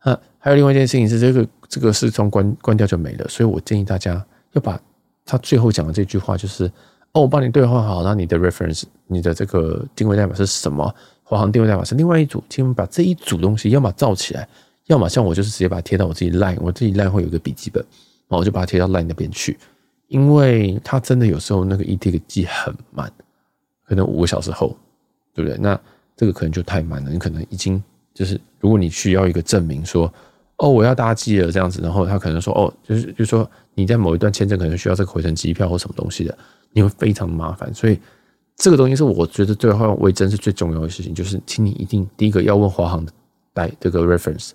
[0.00, 4.22] 啊，还有另外一件事情是，这个这个视窗关关掉就没了，所以我建议大家
[4.52, 4.78] 要把
[5.24, 6.66] 他最后讲的这句话，就是
[7.12, 10.94] 哦，我帮你兑换好，那你的 reference，你的这个定位代码是什么？
[11.22, 14.46] 华航定位代码是另外一组，请你把这一组东西要么造起来，
[14.86, 17.82] 要么像我就是直接把它贴到我自己 line，我自己 line 会有个笔记本，
[18.28, 19.58] 然后我就把它贴到 line 那边去，
[20.08, 23.12] 因为它真的有时候那个 e-ticket 寄很慢，
[23.86, 24.76] 可能五个小时后，
[25.32, 25.58] 对不对？
[25.58, 25.78] 那
[26.16, 27.82] 这个可能就太慢了，你可能已经。
[28.14, 30.04] 就是如果你需要一个证明说，
[30.58, 36.38] 哦，我要搭机了这样子，然后他可能说，哦，就是就是说你在某一段签证可能需要这个回程机票或什么东西的，
[36.70, 37.74] 你会非常麻烦。
[37.74, 37.98] 所以
[38.54, 43.12] 这个东西是我觉得兑换为真是最重要的事情，就是请你一定第一个要问华航的
[43.52, 44.52] 带这个 reference，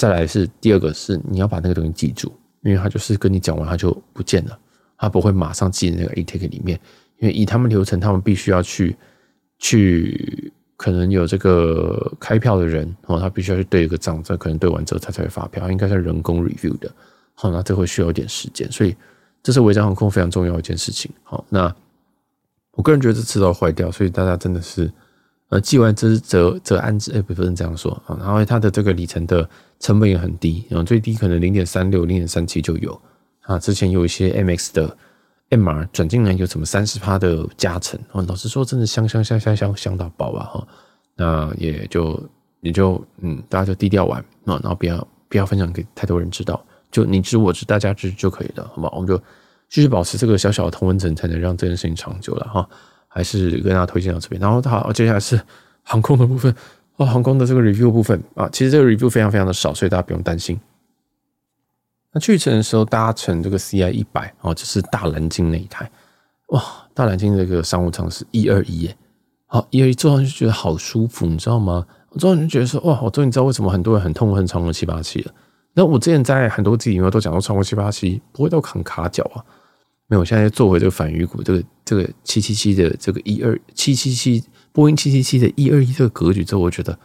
[0.00, 2.32] 再来是第二个是你要把那个东西记住，
[2.62, 4.58] 因为他就是跟你讲完他就不见了，
[4.96, 6.80] 他不会马上记在那个 e-ticket 里面，
[7.18, 8.96] 因为以他们流程，他们必须要去
[9.58, 10.50] 去。
[10.80, 16.90] 可能有这个开票的人哦，他必须要去对一个账，这可能对完之后他才会发票，应该是人工 review 的。
[17.34, 18.96] 好，那这会需要一点时间，所以
[19.42, 21.10] 这是违章航空非常重要一件事情。
[21.22, 21.70] 好，那
[22.70, 24.90] 我个人觉得这次都坏掉，所以大家真的是
[25.50, 28.16] 呃，寄完之则则安之，哎，不能这样说啊。
[28.18, 29.48] 然后它的这个里程的
[29.78, 33.00] 成本也很低，然后最低可能零点三六、零点三七就有
[33.42, 33.58] 啊。
[33.58, 34.96] 之前有一些 MX 的。
[35.50, 37.98] MR 转进来有什么三十趴的加成？
[38.12, 40.44] 啊，老实说，真的香香香香香香到爆啊！
[40.46, 40.68] 哈，
[41.16, 42.22] 那也就
[42.60, 48.88] 也就嗯，大家就低调玩啊，然后不要不要分享给太多人知道，就你知我知，大家知就可以了，好吧？
[48.92, 49.18] 我们就
[49.68, 52.68] 继续保持这个小小的同温层，才能让这件事情长久了哈。
[53.12, 55.38] 还是跟大家推荐到这边，然后好，接下来是
[55.82, 56.54] 航空的部分
[56.96, 60.58] 哦，航空的这个 review 部分啊，其实这个 review 非常非常的少，所以大家不用担心。
[62.12, 65.90] 那去程的时候搭乘这个 CI 一百哦，就是大蓝鲸那一台，
[66.48, 66.62] 哇，
[66.94, 68.96] 大蓝鲸这个商务舱是一二一耶，
[69.46, 71.84] 好一二一坐上去觉得好舒服，你知道吗？
[72.10, 75.32] 我坐上去觉得说，哇，我终于知道为什么很多人很痛恨长荣七八七了。
[75.72, 79.38] 那我之前在很多集里面都讲到长荣七八七不会到很卡脚啊，
[80.10, 84.42] 没有，我现在做回这个反鱼骨，这个这个七七七的这个一二七七七
[84.72, 86.98] 波音七七七的一二一这个格局之后，我觉得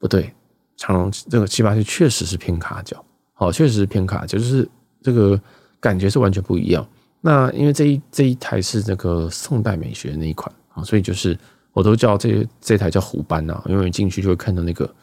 [0.00, 0.34] 不对，
[0.76, 3.04] 长隆这个七八七确实是偏卡脚。
[3.32, 4.68] 好，确实是偏卡，就是
[5.00, 5.40] 这个
[5.78, 6.84] 感觉是完全不一样。
[7.20, 11.38] 那因为这一这一台是那个宋代美学的那一款啊，所以就是
[11.72, 14.94] 我都叫这这台叫虎斑呐，因为进去就会看到那个，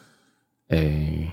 [0.68, 1.32] 诶，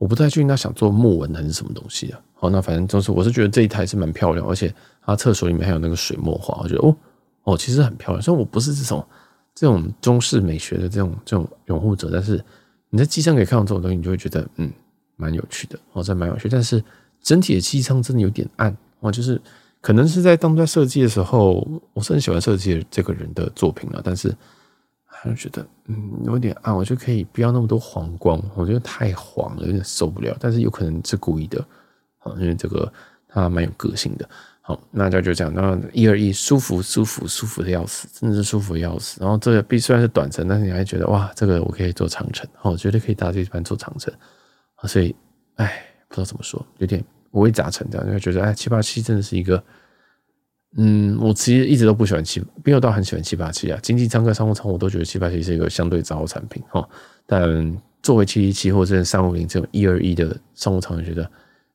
[0.00, 2.18] 我不太确定他想做木纹还是什么东西的。
[2.32, 4.74] 好，那反正就是我是觉得这一台是蛮漂亮，而且
[5.04, 6.96] 它厕所里面还有那个水墨画，我觉得哦
[7.44, 8.22] 哦，其实很漂亮。
[8.22, 9.06] 虽然我不是这种
[9.54, 12.42] 这种中式美学的这种这种拥护者，但是
[12.88, 14.72] 你在机上可以看到这种东西，你就会觉得嗯。
[15.16, 16.82] 蛮有趣的哦，这蛮有趣，但是
[17.22, 19.38] 整体的机舱真的有点暗哦，就是
[19.82, 24.34] 可能是在当初在设计的时候，我是很喜欢设计这个人的作品了，但是
[25.22, 30.36] 他就觉得嗯有点暗，我就可以不要那么多黄光，我觉得太黄了，有点受不了。
[30.40, 31.64] 但是有可能是故意的，
[32.18, 32.90] 好，因为这个
[33.28, 34.28] 他蛮有个性的。
[34.62, 39.20] 好，那就就这样，那一二一舒服舒服舒服的要死，真的是舒服的要死。
[39.20, 44.12] 然后这个必虽然是短程，但是你还觉得哇，这个我可以坐长程，哦，绝对可以搭这班坐长程。
[44.84, 45.16] 所以，
[45.56, 47.02] 哎，不知道怎么说，有点
[47.32, 49.60] 五味杂陈这样，就会觉得哎，七八七真的是一个，
[50.76, 53.78] 嗯，我其实一直都不喜欢七，没有到很喜欢七八七啊。
[53.82, 56.88] 经济舱跟商务舱我都觉得七八七是一个相对糟的产品哈。
[57.26, 61.30] 但作为七七七或者三五零这种一二一的商务舱，就觉得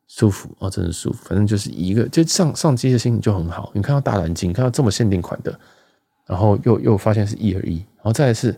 [0.07, 1.25] 舒服哦，真的舒服。
[1.25, 3.71] 反正就是一个，就上上机的心情就很好。
[3.73, 5.59] 你看到大蓝鲸，看到这么限定款的，
[6.25, 8.55] 然后又又发现是一二一，然后再来是。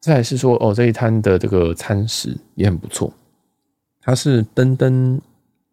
[0.00, 3.10] 再来是说哦，这一摊的这个餐食也很不错，
[4.02, 5.18] 它是登登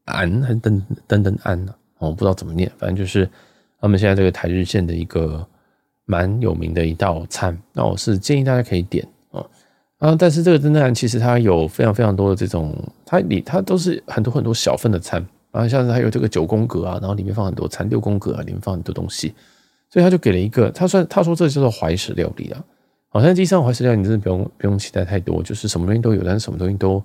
[0.06, 1.76] 安还是登登登安呢？
[2.08, 3.30] 我不知道怎么念，反正就是
[3.80, 5.46] 他们现在这个台日线的一个
[6.06, 7.58] 蛮有名的一道餐。
[7.74, 9.46] 那我是建议大家可以点啊
[10.00, 10.16] 啊！
[10.18, 12.76] 但是这个登登安其实它有非常非常多的这种，
[13.06, 19.34] 它里它都是很多很多小份的餐，然后像是还有这个九宫格啊，然后里面放很多餐，六宫格啊，里面放很多东西，
[19.90, 22.64] 所以他就给了一个，他算他说这叫做怀石料理啊。
[23.14, 27.04] 好像机上怀石料理，你真的不用不用期待太多，就是什么东西都有，但是什么东西都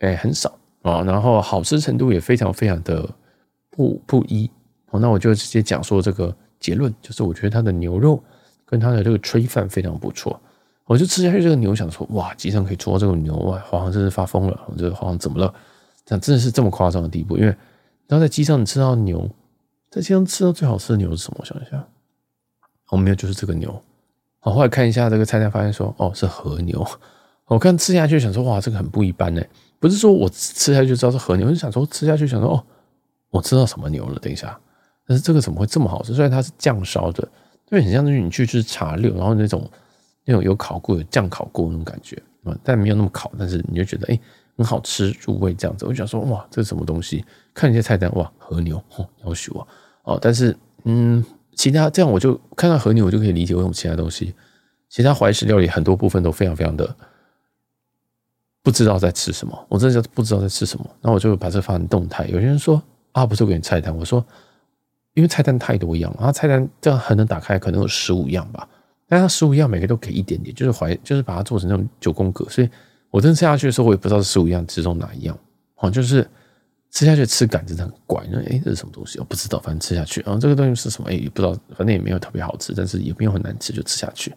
[0.00, 1.02] 哎、很少啊。
[1.02, 3.08] 然后好吃程度也非常非常的
[3.80, 4.50] 不不一。
[4.90, 8.22] 好，那我就直接讲说这个结论，就是我觉得它的牛肉
[8.66, 10.38] 跟它的这个炊饭非常不错。
[10.84, 14.60] 我就吃下去这个牛，想说哇，机上可以做到这个牛哇，华航真是发疯了。
[14.66, 15.54] 我觉得华航怎么了？
[16.04, 17.38] 这样真的是这么夸张的地步？
[17.38, 17.56] 因为
[18.06, 19.26] 然后在机上你吃到牛，
[19.90, 21.38] 在机上吃到最好吃的牛是什么？
[21.40, 21.82] 我想一下，
[22.90, 23.82] 我没有，就是这个牛。
[24.40, 26.86] 好，后来看一下这个菜单，发现说，哦，是和牛。
[27.46, 29.42] 我看吃下去想说，哇，这个很不一般呢。
[29.78, 32.64] 不是说我吃下去就知道是和牛，我就想说吃下去想说，哦，
[33.30, 34.18] 我知道什么牛了。
[34.18, 34.58] 等一下，
[35.06, 36.12] 但是这个怎么会这么好吃？
[36.12, 37.26] 虽然它是酱烧的，
[37.70, 39.70] 就很像是你去吃茶六，然后那种
[40.24, 44.20] 那种有烤过、有酱烤过那种感觉啊，但没有那么烤，但是你就觉得哎。
[44.58, 47.24] 很好吃入味这样子，我就想说哇，这是什么东西？
[47.54, 49.66] 看一些菜单哇，和牛哦，要求啊
[50.02, 50.54] 哦，但是
[50.84, 51.24] 嗯，
[51.54, 54.34] 其他这样我就看到和牛，我就可以理解为什么其他东西，
[54.90, 56.94] 其他怀石料理很多部分都非常非常的
[58.62, 60.84] 不知道在吃什么，我真的不知道在吃什么。
[61.00, 62.26] 那我就把这放成动态。
[62.26, 64.24] 有些人说啊，不是我给你菜单，我说
[65.14, 68.68] 因为菜单太多样，然后菜单这样还能打开，可能有十五样吧，
[69.08, 72.68] 但它十五样每个都给一点点，就是怀就是把它做成那种九宫格，所以。
[73.12, 75.36] 我真吃下去的时候，我也不知道是十五样之中哪一样，
[75.74, 76.24] 好，就是
[76.92, 79.18] 吃下去吃感真的很怪，那诶，这是什么东西？
[79.18, 81.10] 我不知道，反正吃下去，然后这个东西是什么？
[81.10, 84.32] 哎，也不知道，反正也没有特别好吃，但是也没有很难吃，就吃下去。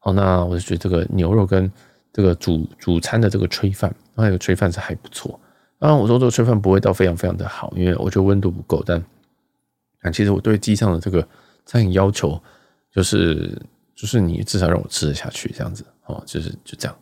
[0.00, 1.72] 好，那我就觉得这个牛肉跟
[2.12, 5.40] 这个主主餐的这个炊饭，还有炊饭是还不错。
[5.84, 8.82] 当然我说这个炊饭不会到非常非常的好，因为我觉得温度不够。
[8.86, 9.04] 但
[10.00, 11.28] 但其实我对机上的这个
[11.66, 12.42] 餐饮要求
[12.90, 13.60] 就是
[13.94, 16.96] 就是你至少让我吃得下去这样子，哦，就是就这样。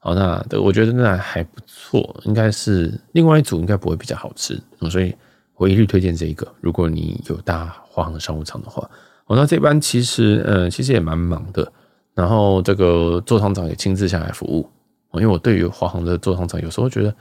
[0.00, 4.58] 好，那我觉得那还不错，应该是另外一组应该不会比较好吃，
[4.90, 5.14] 所以
[5.56, 6.50] 我一律推荐这一个。
[6.62, 8.88] 如果你有搭华航商务舱的话，
[9.26, 11.70] 哦，那这班其实呃其实也蛮忙的，
[12.14, 14.66] 然后这个座舱长也亲自下来服务，
[15.12, 17.14] 因为我对于华航的座舱长有时候觉得，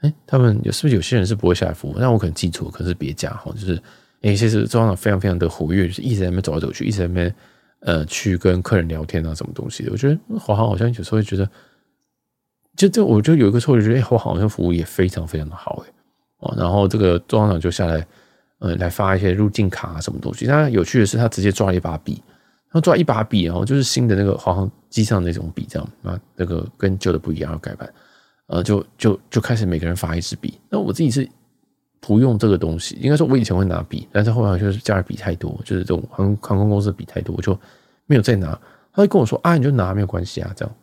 [0.00, 1.96] 哎，他们有是不是有些人是不会下来服务？
[1.98, 3.74] 但我可能记错，可能是别家哈，就是
[4.22, 7.34] 哎，其实周行长非常非常的活跃，就是一直在那边走来走去，一直在那边
[7.80, 9.90] 呃去跟客人聊天啊，什么东西的。
[9.92, 11.48] 我觉得华航好像有时候会觉得。
[12.76, 15.92] 就这，我就有一个错觉，觉得哎，我好像服务也非常非常的好哎，
[16.38, 18.06] 哦，然后这个周行长就下来，
[18.60, 20.46] 呃，来发一些入境卡啊什么东西。
[20.46, 22.22] 那有趣的是，他直接抓了一把笔，
[22.70, 27.92] 他抓一把笔，然后就是新的那个华航机上那种笔，这样啊，那个跟旧的不一样，要改版，
[28.48, 30.60] 呃，就就就开始每个人发一支笔。
[30.68, 31.26] 那我自己是
[32.00, 37.58] 不用这个东西，应该说我以前会拿笔，但是后来就是家里笔太多，就是这种航航空公司的笔太多，我就
[38.06, 38.58] 没有再拿。
[38.92, 40.74] 他就跟我说啊，你就拿没有关系啊，这样。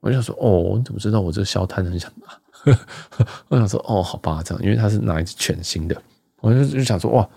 [0.00, 2.76] 我就想说，哦，你怎么知道我这个消摊很想拿？
[3.48, 6.00] 我想说，哦，好吧，这样，因为他是拿一支全新的，
[6.40, 7.28] 我就就想说，哇，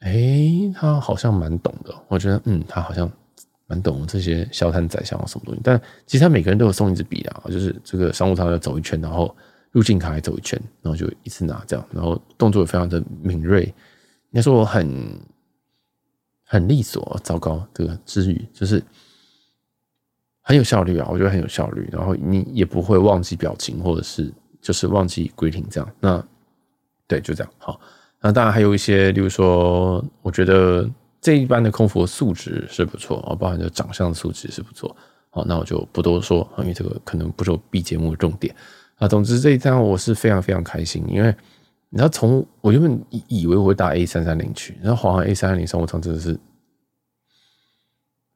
[0.00, 0.12] 哎，
[0.74, 1.94] 他好像蛮懂的。
[2.08, 3.10] 我觉得，嗯，他好像
[3.72, 5.60] 蛮懂这些消摊仔想要什么东西。
[5.64, 9.34] 但其实他每个人都有送一支笔的，就是这个商务舱要走一圈，然后
[9.70, 13.62] 入境卡也走一圈，然后就一次拿这样，然后动作也非常的敏锐。
[13.62, 15.18] 应该说我很
[16.44, 18.82] 很利索，糟糕，这个之语就是。
[20.44, 21.88] 很有效率啊，我觉得很有效率。
[21.92, 24.28] 然后你也不会忘记表情，或者是
[24.60, 25.88] 就是忘记 greeting 这样。
[26.00, 26.20] 那
[27.06, 27.52] 对，就这样。
[27.58, 27.80] 好，
[28.20, 30.90] 那当然还有一些，例如说，我觉得
[31.22, 34.94] 这一班的空服素质是不错啊，包含着长相的素质是不错。
[35.30, 38.54] 好，那我就不多说，因为这个可能不是我 B 节目的重点
[38.96, 39.08] 啊。
[39.08, 41.34] 总之这一站我是非常非常开心，因为
[41.88, 46.38] 你知道，从我原本以以为我会搭 A 三三零去，然后华航 A 三三零商务舱真的是，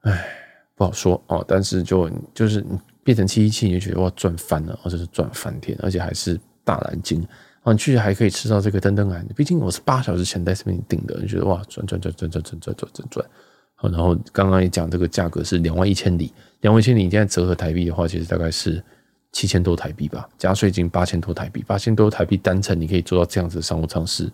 [0.01, 0.43] 唉。
[0.79, 2.63] 不好说哦，但是就就是
[3.03, 7.27] 变成七一七，你就觉得哇赚翻了，或者是赚翻天，而且还是大蓝鲸，
[7.67, 13.27] 啊，你去还可以吃到这个登登岸，毕竟我是八小时前在这边订的，你觉得哇赚赚赚赚赚赚赚赚赚赚，
[13.75, 18.81] 好，然后刚刚也讲这个价格是两万一千里，两万一千里，你现在折合台币的话，其实大概是
[19.33, 24.31] 七千多台币吧，加税金八千多台币，八千多台币单程你可以做到这样子的商务舱是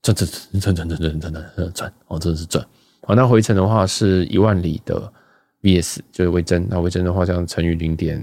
[0.00, 2.66] 赚赚赚赚赚赚赚赚赚赚哦，真的是赚。
[3.02, 5.12] 好，那回程的话是一万里的
[5.60, 6.66] VS，就是微针。
[6.70, 8.18] 那微针的话，这样乘以零点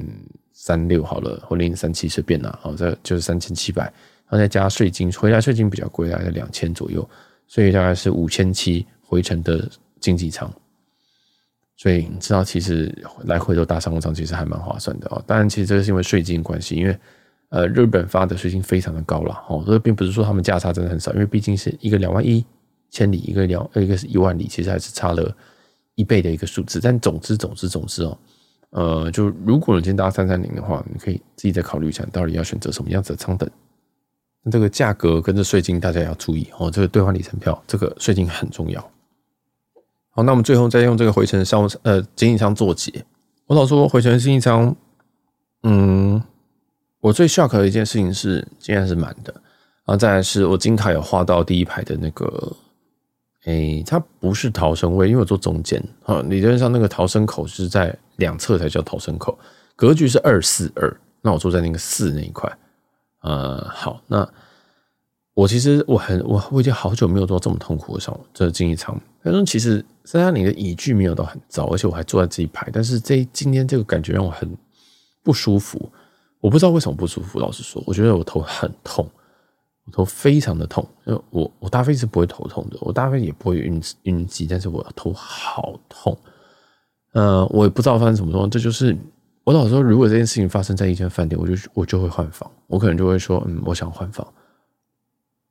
[0.66, 2.50] 三六好了，或零点三七随便拿。
[2.60, 7.08] 好，这就是三千七百，然后再加税金，回来税金比较贵，大概两千左右，
[7.48, 10.52] 所以大概是五千七回程的经济舱。
[11.78, 12.92] 所以你知道，其实
[13.26, 15.24] 来回都搭商务舱，其实还蛮划算的哦。
[15.28, 16.98] 当然，其实这个是因为税金关系，因为
[17.50, 19.40] 呃日本发的税金非常的高了。
[19.48, 22.44] 哦，这并不是说他们价差真的很少，因为毕竟是一个两万一。
[22.92, 25.36] 千里一个两，一个是一万里，其实还是差了
[25.96, 26.80] 一倍的一个数字。
[26.80, 28.18] 但总之，总之，总之哦，
[28.72, 33.50] 呃，就如果你今天搭三三零的话，你可以自己再考虑一下，到底要选择什么样子的舱等。
[34.44, 36.70] 那这个价格跟着税金，大家也要注意哦。
[36.70, 38.82] 这个兑换里程票，这个税金很重要。
[40.10, 43.06] 好，那我们最后再用这个回程商务呃经济舱做结。
[43.48, 44.76] 我老说回程经济舱，
[45.64, 46.22] 嗯，
[47.00, 49.34] 我最 shock 的一件事情是，竟然是满的。
[49.86, 52.56] 然后再来是我金卡有画到第一排的那个。
[53.46, 56.20] 诶、欸，它不是逃生位，因为我坐中间啊。
[56.24, 59.38] 理论上那个逃生口是在两侧才叫逃生口，
[59.76, 60.96] 格局是二四二。
[61.22, 62.52] 那我坐在那个四那一块。
[63.22, 64.28] 呃，好，那
[65.34, 68.96] 我其实我很我我已经好久没有坐这么痛苦的上这经济舱。
[69.24, 72.70] 他说其实三三零的椅距没有到很糟，而且我还坐在这一排。
[72.72, 74.56] 但是这今天这个感觉让我很
[75.24, 75.92] 不舒服，
[76.40, 77.40] 我不知道为什么不舒服。
[77.40, 79.10] 老实说，我觉得我头很痛，
[79.86, 80.88] 我头非常的痛。
[81.06, 86.16] 因为我我搭飞机是不会头痛的，我搭飞机也不会晕晕机，但是我头好痛。
[87.16, 88.94] 呃，我也不知道发生什么状况，这就是
[89.46, 94.28] 我老说，如果这件事情发生在一间饭店，我就我就会换房，我可能就会说，嗯，我想换房，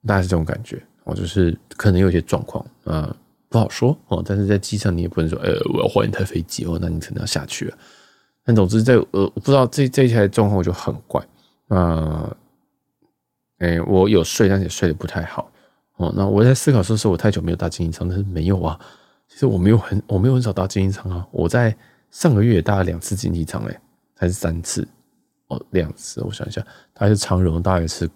[0.06, 0.82] 大概是这种感觉。
[1.04, 3.16] 我就是可能有些状况，呃，
[3.48, 4.22] 不好说哦。
[4.26, 7.78] 但是在机上你也不能说，呃，我要换一台飞机哦，那你可能要下去了。
[8.44, 11.26] 但总之在，呃，我不知道这这一台状况就很怪。
[11.68, 12.36] 呃，
[13.58, 15.50] 哎、我有睡，但是也睡得不太好。
[15.96, 18.78] 哦，那我在思考说，是我太久没有搭经济舱，但是没有啊。
[19.35, 21.26] 其实我没有很，我没有很少搭经济舱啊。
[21.32, 21.76] 我在
[22.12, 23.80] 上个月也搭了两次经济舱，哎，
[24.16, 24.87] 还是三次？
[25.49, 26.22] 哦，两次。
[26.22, 26.61] 我想一下，
[26.93, 28.09] 大概是长荣，大概是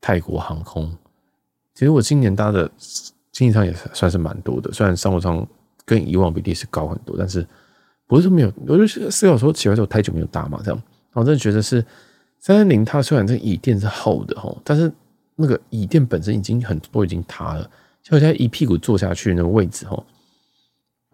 [0.00, 0.88] 泰国航空。
[1.74, 2.70] 其实我今年搭的
[3.32, 5.44] 经济舱也算是蛮多的，虽然商务舱
[5.84, 7.44] 跟以往比例是高很多，但是
[8.06, 8.52] 不是说没有。
[8.68, 10.80] 我就思考说，奇怪，我太久没有搭嘛，这样，
[11.14, 11.84] 我真的觉得是
[12.38, 14.92] 三三零，它虽然这椅垫是厚的哈，但是
[15.34, 17.68] 那个椅垫本身已经很多已经塌了，
[18.04, 20.00] 像我现在一屁股坐下去那个位置哈，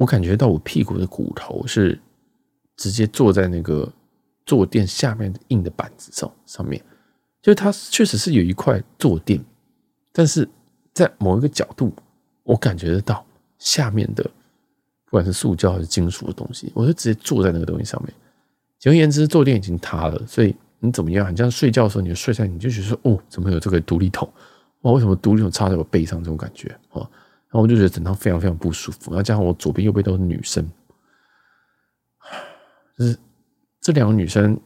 [0.03, 1.97] 我感觉到我屁股的骨头是
[2.77, 3.89] 直接坐在那个
[4.45, 6.83] 坐垫下面的硬的板子上上面，
[7.41, 9.41] 就是它确实是有一块坐垫。
[10.11, 10.49] 但是
[10.93, 11.95] 在某一个角度，
[12.43, 13.25] 我感觉得到
[13.61, 14.25] 下面的，
[15.05, 18.13] 不管是塑胶还是金属的东西，我就直接坐在那个东西上面。
[18.81, 21.31] 简而言之，坐垫已经塌了，所以你怎么样？
[21.31, 24.29] 你这样睡觉的时候，你就睡下，你就觉得说，哦，怎么有这个独立筒？
[24.81, 26.19] 哇，为什么独立筒插在我背上？
[26.19, 27.09] 这种感觉啊，
[27.53, 29.13] 然后我就觉得整套非常非常不舒服。
[29.13, 30.67] 然后加上我左边右边都是女生，
[32.99, 33.17] 就是
[33.81, 34.59] 这两个女生，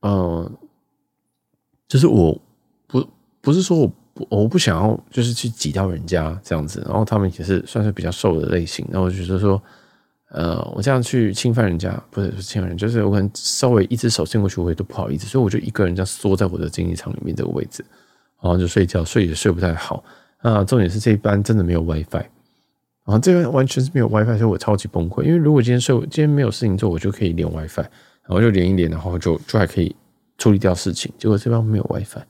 [0.00, 0.52] 呃，
[1.88, 2.38] 就是我
[2.86, 3.08] 不
[3.40, 3.94] 不是说我不。
[4.30, 9.60] 我不想要，就是去挤到人家这样子，然后他们也是算是比较瘦的类型，然后我就觉得说，
[10.30, 17.84] 呃，我这样去侵犯人家，不是不是侵犯人，就是我可能稍微一只手伸过去，我也都不好意思，所以我就一个人这样缩在我的经济舱里面这个位置，
[18.40, 20.04] 然后就睡觉，睡也睡不太好。
[20.44, 22.26] 啊，重点是这一班真的没有 WiFi，然
[23.06, 25.22] 后这边完全是没有 WiFi，所以我超级崩溃。
[25.22, 29.96] 因为如果今天睡，今天没有事情做，我就可以连 WiFi，然后就连一连，然后就就还可以
[30.38, 31.10] 处理掉事情。
[31.18, 32.22] 结果这边没有 WiFi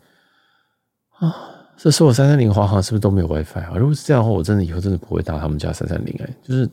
[1.18, 1.50] 啊。
[1.76, 3.72] 这是我三三零华航是不是都没有 WiFi 啊？
[3.76, 6.70] 如果是这样的话，我真的以后真的不会搭他们家三三零哎，就是，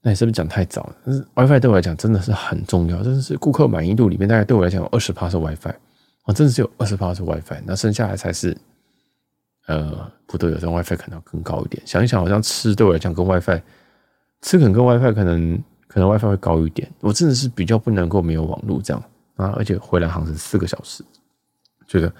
[0.00, 0.96] 那你是不是讲太早了？
[1.04, 5.74] 但是 WiFi 对我来讲真的是很重要，真的是顾客满意度里面大概对我来讲有二十趴是 WiFi，
[6.24, 8.56] 啊真的是有二十趴是 WiFi，那剩下来才是，
[9.66, 11.82] 呃，不对，有时候 WiFi 可能更高一点。
[11.86, 13.60] 想一想，好像吃对我来讲跟 WiFi，
[14.42, 16.90] 吃可能跟 WiFi 可能可能 WiFi 会高一点。
[17.00, 19.02] 我真的是比较不能够没有网络这样
[19.36, 21.04] 啊，而且回来航程四个小时，
[21.86, 22.12] 觉得。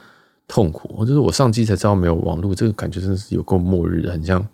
[0.48, 4.48] 痛苦，我就是我上机才知道没有网络，这个感觉真的是有够末日，很像，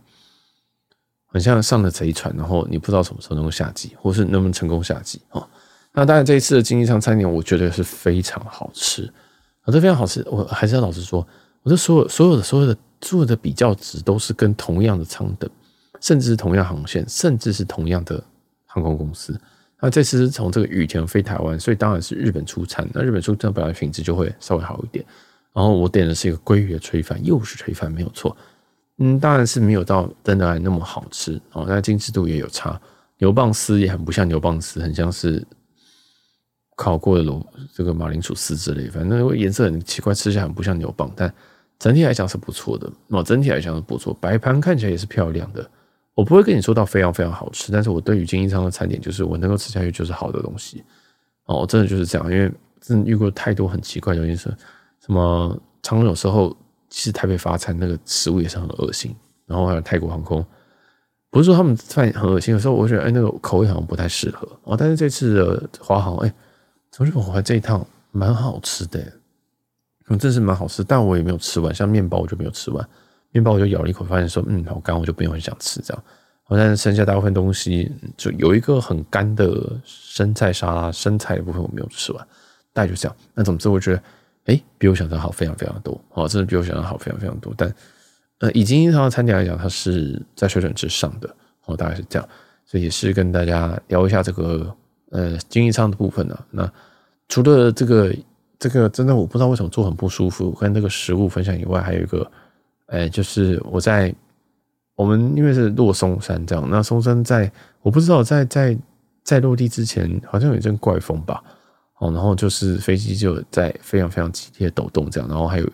[1.27, 5.47] 很像上了贼船，然后你不知道什么时候能够下机，或是能不能成功下机啊？
[5.93, 9.05] 那当然，这一次的经济舱餐点，我觉得是非常好吃，
[9.61, 10.27] 啊，这非常好吃。
[10.31, 11.29] 我还是要老实说，
[11.63, 15.51] 我这所有所有的所有的所有的比较值都是跟同样的舱等，
[16.01, 18.23] 甚至是同样航线，甚至是同样的
[18.67, 19.39] 航空公司。
[19.81, 22.89] 那这次是从这个羽田飞台湾，所以当然是日本出餐。
[22.93, 25.05] 那日本出餐本来品质就会稍微好一点。
[25.53, 28.37] 然后我点的是一个鲑鱼的炊饭，又是炊饭，没有错。
[28.99, 32.81] 嗯，当然是没有到真的那么好吃哦，那精致度也有差。
[33.19, 35.45] 牛蒡丝也很不像牛蒡丝，很像是
[36.77, 37.45] 烤过的螺
[37.75, 41.33] 这个马铃薯丝之类，反正颜色很奇怪，吃起来很不像牛蒡，但
[41.83, 42.89] 整体来讲是不错的。
[43.09, 45.69] 哦，整体来讲是不错，摆盘看起来也是漂亮的。
[46.15, 50.85] 我不会跟你说到非常非常好吃，但是我对于经济舱的餐点就是我能够吃下去就是好的东西。
[51.47, 52.49] 哦，真的就是这样，因为
[52.81, 54.37] 真的遇过太多很奇怪的东西。
[54.37, 54.57] 什
[55.13, 55.61] 么？
[55.83, 56.57] 常常有时候，
[56.89, 59.13] 其实台北发餐那个食物也是很恶心。
[59.45, 60.47] 然后还有泰国航空，
[61.31, 64.49] 不是说他们饭很恶心，有时候我觉得，哎，那个口味好像不太适合。
[64.63, 66.33] 哦，但是这次的华航，哎，
[66.93, 69.13] 从日本回来这一趟蛮好吃的，
[70.13, 70.85] 嗯，真是蛮好吃。
[70.85, 72.89] 但我也没有吃完，像面包我就没有吃完，
[73.31, 76.03] 面包我就咬了一口，发现说，嗯，好干，我就不用很想吃这样。
[76.45, 82.27] 好，但是剩下大部分东西，就有一个很干的生菜沙拉，生菜的部分我没有吃完，
[82.73, 83.17] 大概就这样。
[83.35, 84.03] 那总之，我觉得。
[84.47, 87.55] 哎，比我想象好非常非常多，哦，真的比我想象好非常非常多。
[87.57, 87.73] 但，
[88.41, 91.33] 呃，以经济舱的餐点来讲，它是在水准之上的，
[91.67, 92.29] 哦，大概是这样。
[92.67, 94.77] 所以也是跟大家聊一下这个，
[95.11, 96.69] 呃，经济舱的部分呢、那
[97.29, 98.13] 除了这个，
[98.63, 102.31] 这个真的我不知道为什么坐很不舒服，跟这个食物分享以外，还有一个，
[102.87, 104.15] 哎，就是我在
[104.95, 107.51] 我们因为是落松山这样，那松山在
[107.81, 108.79] 我不知道在在
[109.25, 111.43] 在落地之前，好像有一阵怪风吧。
[111.99, 115.69] 哦，然后就是飞机就在非常非常激烈的抖动，这样，然后还有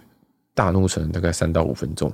[0.54, 2.10] 大怒神大概三到五分钟，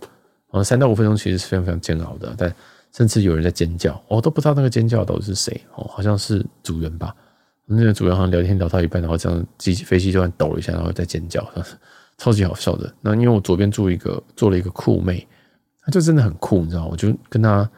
[0.50, 2.52] 然后三到五分钟其实是非常非常煎熬的，但
[2.92, 7.14] 甚至有人在尖叫，我都不知道那个尖叫到底是谁，哦，好像是组员吧，
[7.66, 11.42] 那个组员好像聊天聊到一半，然后这样机飞机突然抖了一下，然后再尖叫，
[12.18, 12.92] 超级好笑的。
[13.00, 15.26] 那因为我左边住一个坐了一个酷妹，
[15.82, 17.68] 她就真的很酷，你知道，我就跟她，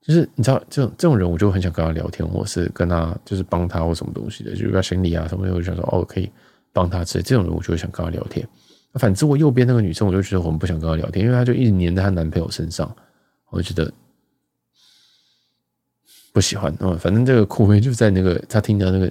[0.00, 6.30] 就是你知道这种这种人，我就很想跟她聊天，或是跟她就是帮她或什么东西的，就是要行李啊什么的，我就想说哦可以
[6.72, 7.22] 帮她之类。
[7.24, 8.46] 这种人我就会想跟她聊天。
[8.94, 12.94] 反之，我右边那个女生，我就觉得我们不想跟她聊天，因为她就一直黏在她男朋友身上，
[13.50, 13.92] 我就觉得。
[16.32, 19.10] 不喜欢哦，反正这个酷妹就在那个他听到那个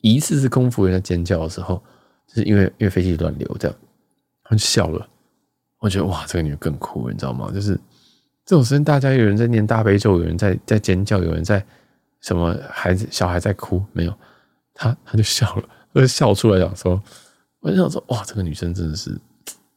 [0.00, 1.82] 疑似是空服员在尖叫的时候，
[2.26, 3.76] 就是因为因为飞机乱流这样，
[4.44, 5.08] 他就笑了。
[5.80, 7.50] 我觉得哇，这个女的更酷，你知道吗？
[7.52, 7.74] 就是
[8.44, 11.64] 这种时间，大家有人在念大悲咒，有人在在尖叫，有人在
[12.20, 14.14] 什么孩子小孩在哭，没有
[14.74, 17.02] 他他就笑了，他就笑出来讲说，
[17.60, 19.10] 我就想说哇，这个女生真的是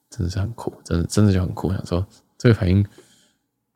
[0.09, 1.71] 真的是很酷，真的真的就很酷。
[1.71, 2.05] 想说
[2.37, 2.85] 这个反应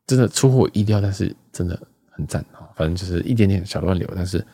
[0.06, 1.78] 真的出乎我意料，但是真的。
[2.22, 4.44] 很赞啊，反正就是一点点小乱流，但是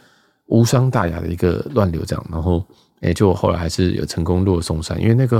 [0.46, 2.26] 无伤大雅的一个乱流这样。
[2.30, 2.64] 然后，
[3.02, 5.38] 哎，就后来还是有成功落松山，因为那个，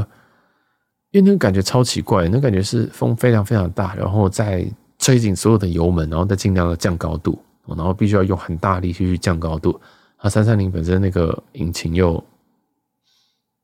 [1.11, 4.65] 因为那个感觉超奇怪，那感觉是风非常非常大，然后再
[4.99, 9.81] 吹紧所有的油门，然后再尽量的降高度，然后必须要用很大力气去降高度。
[10.19, 12.23] 啊，三三零本身那个引擎又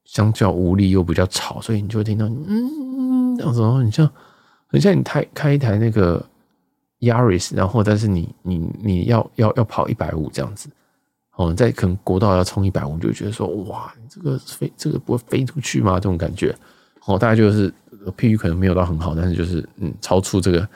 [0.07, 4.11] 相较无力又比较吵，所以你就会听到嗯，这样子，然后你像
[4.69, 6.25] 很像你开开一台那个。
[7.01, 10.71] Yaris，然后但是你你你要要要跑一百五这样子，
[11.37, 15.95] 哦，在可能国道要冲一百五，就觉得说哇，这个飞这个不会飞出去吗？
[15.95, 16.57] 这种感觉，
[17.05, 17.71] 哦，大概就是
[18.17, 20.67] 譬喻可能没有到很好，但是就是嗯，超出这个，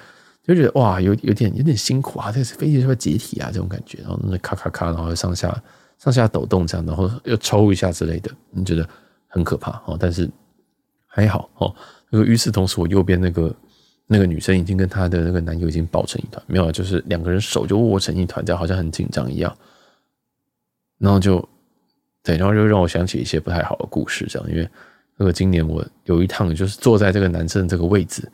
[0.42, 5.62] 就觉得哇，有有点有点辛苦啊，这个飞机是不是解体啊，这种感觉，然后那咔咔咔，然后上下
[5.98, 8.86] 上下抖动这样，然后又抽一下之类的，你觉得
[9.28, 10.28] 很可怕哦，但是
[11.06, 11.74] 还好哦，
[12.10, 13.54] 那个与此同时，我右边那个。
[14.10, 19.54] 那个女生已经跟她的那个男友已经抱成一团，没有，就是两个人手就握成一团，这样好像很紧张一样。
[20.96, 21.46] 然后就
[22.22, 24.68] 对，然后就让我想起一些不太好的故事，这样，因为
[25.16, 28.26] 那个今年我有一趟就是坐在这个男生这个位置，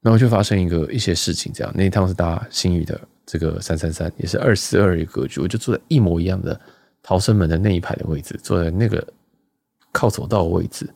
[0.00, 6.58] 然后就发生一个一些事情，这样，那一趟是搭星宇的这个三三三，也是二四二一格局，我就坐在一模一样的
[7.02, 9.06] 逃生门的那一排的位置，坐在那个
[9.90, 10.88] 靠走道的位置，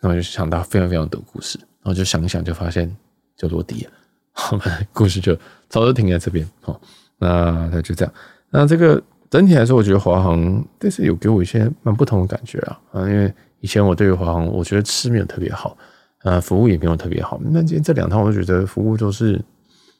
[0.00, 1.58] 然后就想到非常非常多故事。
[1.84, 2.90] 然后就想一想，就发现
[3.36, 3.90] 就落地了。
[4.32, 4.58] 好，
[4.90, 6.48] 故事就早就停在这边。
[6.62, 6.80] 好，
[7.18, 8.14] 那那就这样。
[8.48, 12.80] 那这个整体来说，我觉得华航但是有给我一些蛮不同的感觉啊。
[12.92, 15.76] 啊，因为以前我对于华航，我觉得吃没有特别好，
[16.22, 17.38] 啊，服务也没有特别好。
[17.44, 19.38] 那今天这两趟，我觉得服务都是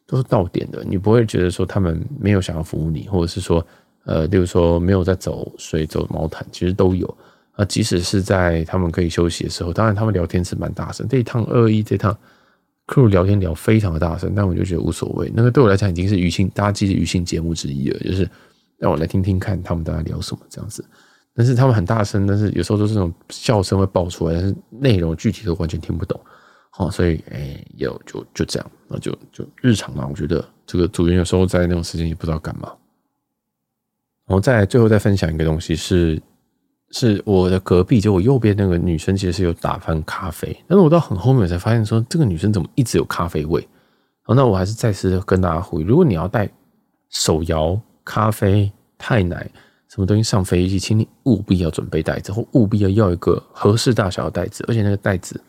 [0.07, 3.65] 都是到点的，你不会觉得说他们没有想要服务你，或者是说，
[4.07, 7.17] 呃，例如说没有在走水走毛毯，其实都有。
[7.57, 11.07] 啊，即使是在他们可以休息的时候，当然他们聊天是蛮大声。
[11.07, 12.17] 这一趟二一这趟
[12.89, 15.31] crew 聊天聊非常的大声，但我就觉得无所谓。
[15.33, 18.29] 那个对我来讲已经是娱乐大家记的娱乐节目之一了，就是
[18.77, 20.85] 让我来听听看他们大家聊什么这样子。
[21.33, 26.21] 但是他们很大声，但是有时候都是那种笑声会爆出来，但是内容具体都完全听不懂。
[26.71, 30.05] 好，所以哎，有就就这样，那就就日常嘛。
[30.11, 32.73] 我觉得这个组员有时候在那种时间也不知道干嘛。
[34.27, 36.21] 然后再最后再分享一个东西是。
[36.97, 43.67] 是我的隔壁，就我右边那个女生，其实是有打翻咖啡，但是我到很后面我才发现，说这个女生怎么一直有咖啡味。
[44.23, 46.49] 好，那我还是再次跟大家呼吁，如果你要带
[47.11, 49.51] 手摇咖啡、太奶
[49.89, 55.43] 什么东西上飞机，请你务必要准备袋子，或务必要要一个合适大小的袋子，而且那个袋子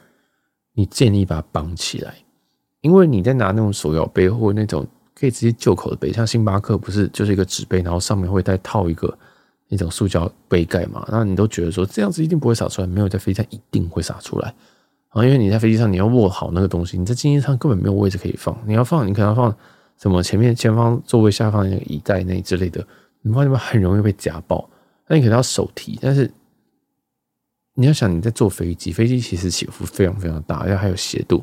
[0.74, 2.16] 你建议把它绑起来，
[2.82, 4.84] 因为你在拿那种手摇杯或那种
[5.14, 9.16] 可以直接就口的杯，像星巴克不是就是一个纸杯，然后上面会再套一个。
[9.68, 14.54] 那种塑胶杯盖嘛，那你都觉得说这样子一定不会洒出来，没有在飞机上一定会洒出来
[15.10, 15.26] 啊！
[15.26, 18.56] 因为你在飞机上你要握好那个东西，你在经济舱根本没有位置可以放。
[18.68, 19.56] 你要放，你可能要放
[19.98, 22.86] 什么前面前方座位下方那个椅袋内之类的，
[23.22, 24.70] 你发现很容易被夹爆。
[25.08, 26.32] 那你可能要手提，但是
[27.74, 31.38] 你要想你在坐飞机，飞机其实起伏非常非常大，而且还有斜度，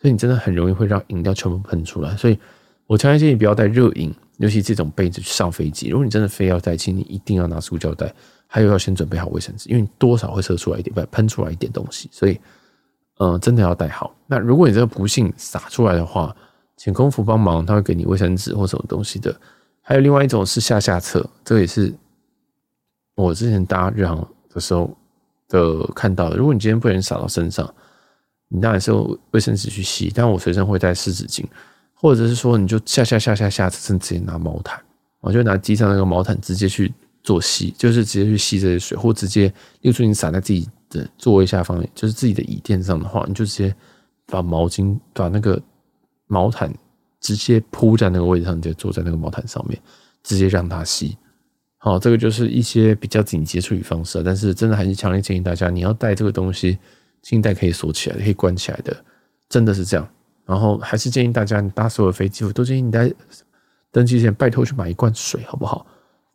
[0.00, 2.16] 所以你真的很容易会让饮料全部喷出来。
[2.16, 2.38] 所以
[2.86, 4.14] 我强烈建议不要带热饮。
[4.38, 8.14] 尤其这种杯子去上飞机，如果你真的非要带，请你一定要拿塑胶袋，
[8.46, 12.38] 还有要先准备好卫生纸，因为多少会射出来一点，不喷出来一点东西，所以，
[13.18, 14.14] 嗯，真的要带好。
[14.26, 16.36] 那如果你这个不幸洒出来的话，
[16.76, 19.34] 请空服帮忙，他会给你卫生纸或什么东西的。
[19.80, 21.94] 还有另外一种是下下策，这也是
[23.14, 24.94] 我之前搭日航的时候
[25.48, 26.36] 的看到的。
[26.36, 27.72] 如果你今天不能洒到身上，
[28.48, 31.42] 你当然是用卫生纸去吸，但我随身会带湿纸巾。
[31.98, 34.78] 或者是说，你就下下下下下，甚至直接拿毛毯，
[35.20, 36.92] 我就拿机上那个毛毯直接去
[37.22, 39.48] 做吸，就是直接去吸这些水，或直接，
[39.80, 43.74] 例如说你洒在自己的座位下方，就是自己的椅垫上的话，你就直接
[44.26, 45.60] 把毛巾把那个
[46.26, 46.72] 毛毯
[47.18, 49.80] 直接铺在那个位置上，你就坐在那个毛毯上面，
[50.22, 51.16] 直接让它吸，
[51.78, 54.22] 好，这个就是一些比较紧急处理方式。
[54.22, 56.78] 但是真的还是强烈建议大家，你要带这个东西，
[57.22, 58.94] 静带可以锁起来，可以关起来的，
[59.48, 60.08] 真的是这样。
[60.46, 63.12] 然后还是建议大家，你搭所有飞机，我都建议你在
[63.90, 65.84] 登机前拜托去买一罐水，好不好？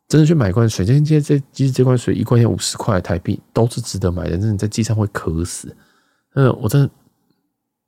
[0.08, 4.32] 真的去买一罐水，今天这其实这罐水一罐要五十块台币，都是值得买的。
[4.32, 5.74] 真的在机上会渴死。
[6.34, 6.90] 嗯，我真的，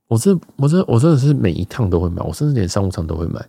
[0.07, 3.45] 我这我这我真的是每一趟都会买，我甚至连商务舱都会买。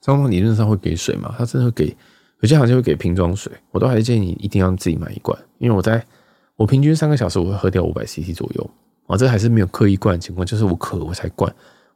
[0.00, 1.34] 商务舱理论上会给水嘛？
[1.36, 1.94] 他真的会给，
[2.40, 6.02] 有些好像会给瓶装水，我都还是建议你一定要自己买一罐，因为我在
[6.56, 8.70] 我平均三个小时我会喝掉五百 CC 左右
[9.06, 11.54] 啊，这还是没有刻意灌的情况，就是我渴我才灌，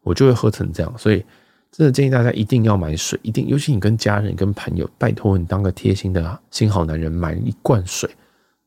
[0.09, 1.22] 我就会喝成这样，所以。
[1.70, 8.09] 真的建议大家一定要买水，一定，尤其你跟家人、跟朋友，拜托你当个贴心的新好男人，买一罐水，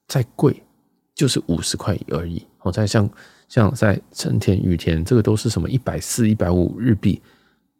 [0.08, 0.62] 再贵
[1.16, 2.46] 就是五十块而已。
[2.60, 3.10] 好，在像
[3.50, 7.20] 像在成田、羽田，这个都是什么一百四、一百五日币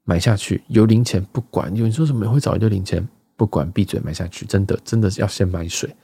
[0.06, 3.08] 买下去，有零钱不管，有人说什么会找一堆零钱，
[3.38, 5.96] 不管，闭嘴买下去，真的真的是要先买水，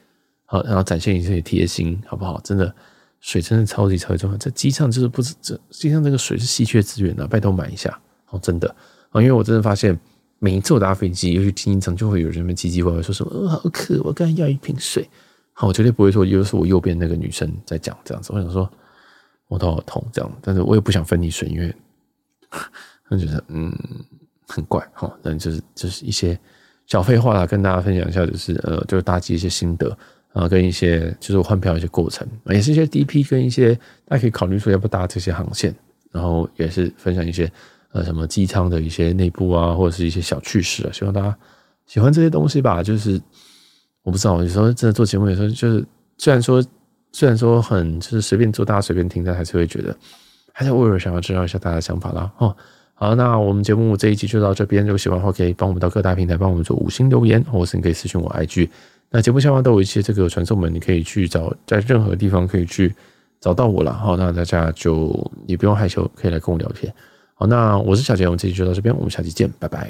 [0.45, 2.39] 好，然后展现一些贴心，好不好？
[2.43, 2.73] 真的
[3.19, 8.73] 水真的超级超级重要，在机上就是不是这机上这个水是稀缺资源的，拜托买一下，好，真的
[9.09, 9.21] 啊。
[9.21, 9.97] 因为我真的发现，
[10.39, 15.09] 每一次我搭飞机，尤其经济舱，就会有人们唧唧歪歪说什么“呃，好渴，我刚要一瓶水”。
[15.53, 18.31] 好，我绝对不会说，又是我右边那个女生在讲这样子。
[18.31, 18.69] 我想说，
[19.47, 21.75] 我头好痛这样，但是我也不想分你水，因为
[23.09, 23.75] 我觉得嗯
[24.47, 25.11] 很怪哈。
[25.23, 26.39] 那就是就是一些
[26.85, 29.97] 小废话啦，跟大家分享一下，就是呃，就是搭机一些心得
[30.37, 33.73] 啊，跟一些就是换票一些过程，也是一些 DP 跟一些
[34.05, 35.73] 大家可以考虑说要不搭这些航线，
[36.11, 37.51] 然后也是分享一些。
[37.93, 41.35] 呃，什么机舱的一些内部啊，或者是一些小趣事啊，希望大家
[41.85, 42.83] 喜欢这些东西吧。
[42.83, 43.19] 就是
[44.03, 45.83] 我不知道，有时候真的做节目，有时候就是
[46.17, 46.63] 虽然说
[47.13, 49.97] 虽然说很就是随便做，大家随便听，但还是会觉得
[50.51, 52.29] 还是偶尔想要知道一下大家的想法啦。
[52.39, 52.55] 哦，
[52.93, 54.83] 好，那我们节目这一集就到这边。
[54.83, 58.67] 如果喜欢的话，可以帮我们到各大平台帮我们做五星留言，或者是你可以私讯我 IG。
[59.09, 62.93] 那节目下方都有一些这个传送门，你可以去找，在任何地方可以去
[63.39, 63.93] 找到我了。
[63.93, 66.93] 好，那大家就也不用害羞，可以来跟我聊天。
[67.33, 69.89] 好，那我是小杰，我们这期就到这边，我们下期见，拜拜。